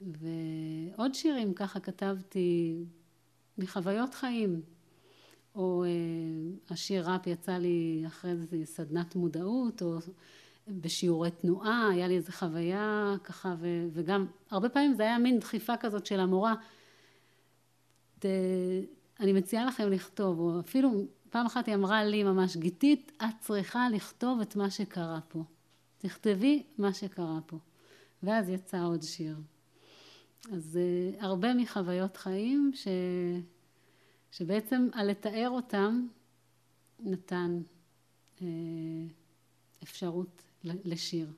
[0.00, 2.84] ועוד שירים ככה כתבתי
[3.58, 4.62] מחוויות חיים.
[5.54, 5.90] או אה,
[6.70, 9.98] השיר ראפ יצא לי אחרי זה סדנת מודעות, או
[10.68, 15.76] בשיעורי תנועה, היה לי איזו חוויה ככה, ו, וגם הרבה פעמים זה היה מין דחיפה
[15.76, 16.54] כזאת של המורה.
[18.18, 18.26] ת,
[19.20, 20.90] אני מציעה לכם לכתוב, או אפילו
[21.30, 25.42] פעם אחת היא אמרה לי ממש, גיתית, את צריכה לכתוב את מה שקרה פה.
[25.98, 27.58] תכתבי מה שקרה פה.
[28.22, 29.36] ואז יצא עוד שיר.
[30.52, 30.78] אז
[31.18, 32.88] uh, הרבה מחוויות חיים ש...
[34.36, 36.06] שבעצם על לתאר אותם
[37.00, 37.62] נתן
[38.38, 38.42] uh,
[39.82, 41.32] אפשרות לשיר.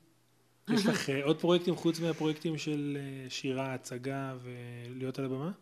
[0.71, 5.53] יש לך uh, עוד פרויקטים חוץ מהפרויקטים של uh, שירה, הצגה ולהיות על הבמה?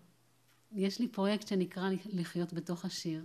[0.72, 3.24] יש לי פרויקט שנקרא לחיות בתוך השיר.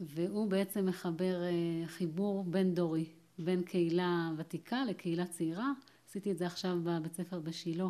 [0.00, 3.04] והוא בעצם מחבר אה, חיבור בין דורי,
[3.38, 5.72] בין קהילה ותיקה לקהילה צעירה.
[6.08, 7.86] עשיתי את זה עכשיו בבית ספר בשילה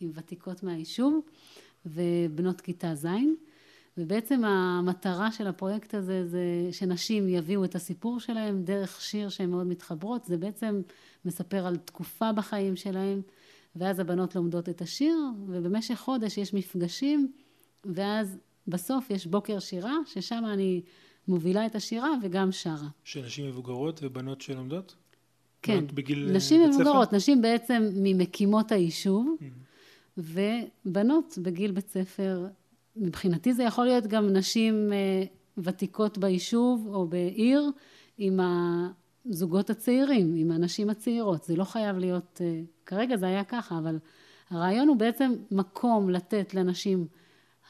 [0.00, 1.20] עם ותיקות מהיישוב
[1.86, 3.06] ובנות כיתה ז',
[4.00, 9.66] ובעצם המטרה של הפרויקט הזה זה שנשים יביאו את הסיפור שלהם דרך שיר שהן מאוד
[9.66, 10.80] מתחברות, זה בעצם
[11.24, 13.22] מספר על תקופה בחיים שלהם,
[13.76, 17.32] ואז הבנות לומדות את השיר, ובמשך חודש יש מפגשים,
[17.84, 18.38] ואז
[18.68, 20.82] בסוף יש בוקר שירה, ששם אני
[21.28, 22.88] מובילה את השירה וגם שרה.
[23.04, 24.96] של נשים מבוגרות ובנות שלומדות?
[25.62, 26.70] כן, בגיל אה, נשים?
[26.70, 29.44] מבוגרות, נשים בעצם ממקימות היישוב, Mm.
[30.18, 32.46] ובנות בגיל בית ספר.
[32.96, 35.22] מבחינתי זה יכול להיות גם נשים אה,
[35.58, 37.70] ותיקות ביישוב או בעיר
[38.18, 38.40] עם
[39.26, 41.44] הזוגות הצעירים, עם הנשים הצעירות.
[41.44, 43.98] זה לא חייב להיות, אה, כרגע זה היה ככה, אבל
[44.50, 47.06] הרעיון הוא בעצם מקום לתת לנשים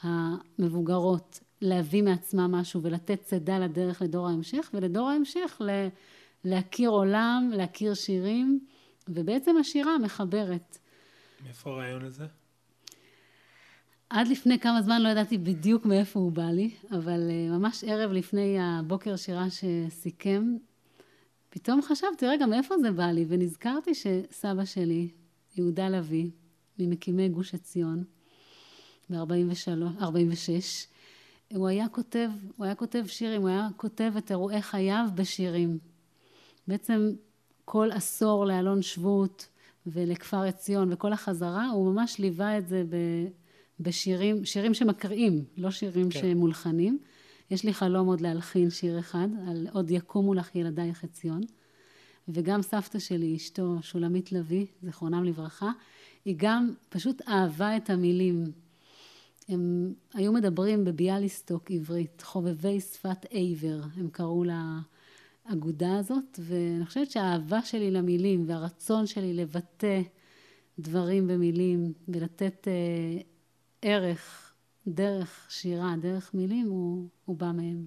[0.01, 5.87] המבוגרות להביא מעצמם משהו ולתת צידה לדרך לדור ההמשך, ולדור ההמשך ל-
[6.43, 8.59] להכיר עולם, להכיר שירים,
[9.09, 10.77] ובעצם השירה מחברת.
[11.43, 12.25] מאיפה הרעיון הזה?
[14.11, 18.11] עד לפני כמה זמן לא ידעתי בדיוק מאיפה הוא בא לי, אבל אה, ממש ערב
[18.11, 20.57] לפני הבוקר שירה שסיכם,
[21.49, 23.25] פתאום חשבתי, רגע, מאיפה זה בא לי?
[23.27, 25.09] ונזכרתי שסבא שלי,
[25.57, 26.29] יהודה לביא,
[26.79, 28.03] ממקימי גוש עציון,
[29.09, 30.87] ב-46,
[31.53, 35.77] הוא היה כותב, הוא היה כותב שירים, הוא היה כותב את אירועי חייו בשירים.
[36.67, 37.09] בעצם
[37.65, 39.47] כל עשור לאלון שבות
[39.85, 42.95] ולכפר עציון וכל החזרה, הוא ממש ליווה את זה ב...
[43.81, 46.19] בשירים, שירים שמקריאים, לא שירים כן.
[46.21, 46.99] שמולחנים.
[47.51, 51.41] יש לי חלום עוד להלחין שיר אחד, על עוד יקומו לך ילדייך עציון.
[52.27, 55.71] וגם סבתא שלי, אשתו, שולמית לביא, זיכרונם לברכה,
[56.25, 58.51] היא גם פשוט אהבה את המילים.
[59.49, 64.43] הם היו מדברים בביאליסטוק עברית, חובבי שפת עבר, הם קראו
[65.49, 70.01] לאגודה הזאת, ואני חושבת שהאהבה שלי למילים והרצון שלי לבטא
[70.79, 73.21] דברים במילים ולתת אה,
[73.81, 74.53] ערך
[74.87, 77.85] דרך שירה, דרך מילים, הוא, הוא בא מהם.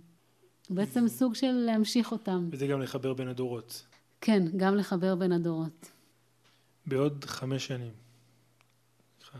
[0.68, 2.48] הוא בעצם סוג של להמשיך אותם.
[2.52, 3.86] וזה גם לחבר בין הדורות.
[4.20, 5.90] כן, גם לחבר בין הדורות.
[6.86, 7.92] בעוד חמש שנים,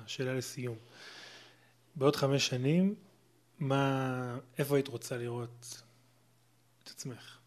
[0.06, 0.76] שאלה לסיום.
[1.96, 2.94] בעוד חמש שנים,
[3.58, 5.82] מה, איפה היית רוצה לראות
[6.82, 7.38] את עצמך?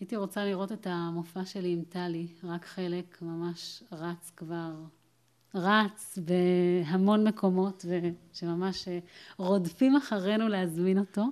[0.00, 4.70] הייתי רוצה לראות את המופע שלי עם טלי, רק חלק ממש רץ כבר,
[5.54, 8.98] רץ בהמון מקומות, ושממש אה,
[9.38, 11.24] רודפים אחרינו להזמין אותו.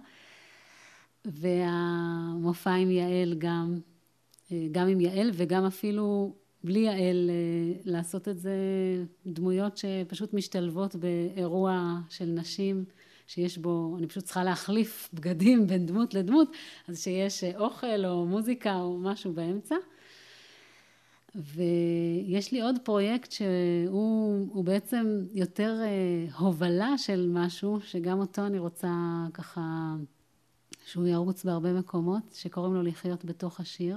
[1.25, 3.79] והמופע עם יעל גם,
[4.53, 8.57] אה, גם עם יעל וגם אפילו בלי יעל אה, לעשות את זה
[9.27, 12.85] דמויות שפשוט משתלבות באירוע של נשים
[13.27, 16.49] שיש בו, אני פשוט צריכה להחליף בגדים בין דמות לדמות,
[16.89, 19.75] אז שיש אוכל או מוזיקה או משהו באמצע.
[21.35, 28.59] ויש לי עוד פרויקט שהוא הוא בעצם יותר אה, הובלה של משהו, שגם אותו אני
[28.59, 29.95] רוצה ככה,
[30.87, 33.97] שהוא ירוץ בהרבה מקומות, שקוראים לו לחיות בתוך השיר.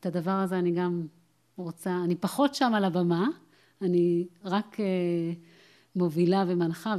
[0.00, 1.06] את הדבר הזה אני גם
[1.56, 3.28] רוצה, אני פחות שם על הבמה,
[3.82, 5.32] אני רק אה,
[5.96, 6.96] מובילה ומנחה,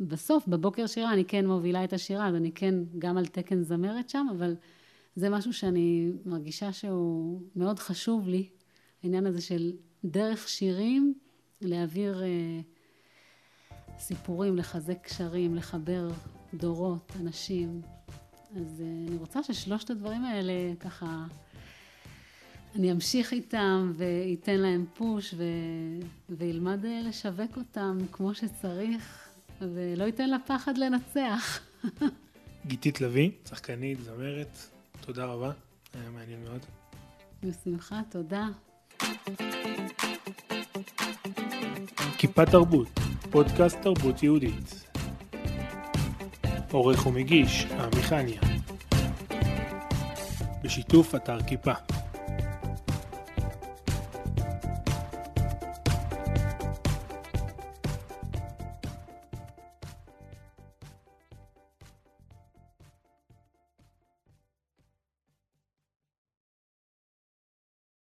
[0.00, 4.10] ובסוף, בבוקר שירה, אני כן מובילה את השירה, אז אני כן גם על תקן זמרת
[4.10, 4.54] שם, אבל
[5.16, 8.48] זה משהו שאני מרגישה שהוא מאוד חשוב לי,
[9.02, 9.72] העניין הזה של
[10.04, 11.14] דרך שירים
[11.60, 12.60] להעביר אה,
[13.98, 16.10] סיפורים, לחזק קשרים, לחבר
[16.54, 17.82] דורות, אנשים.
[18.56, 21.26] אז אה, אני רוצה ששלושת הדברים האלה ככה,
[22.74, 25.44] אני אמשיך איתם ואתן להם פוש ו...
[26.28, 29.28] וילמד אה, לשווק אותם כמו שצריך,
[29.60, 31.60] ולא ייתן לפחד לנצח.
[32.66, 35.50] גיתית לביא, שחקנית, זמרת, תודה רבה,
[35.94, 36.60] היה מעניין מאוד.
[37.42, 38.46] בשמחה, תודה.
[42.18, 42.88] כיפה תרבות,
[43.30, 44.84] פודקאסט תרבות יהודית.
[46.72, 48.40] עורך ומגיש, עמי חניה.
[50.64, 51.72] בשיתוף אתר כיפה.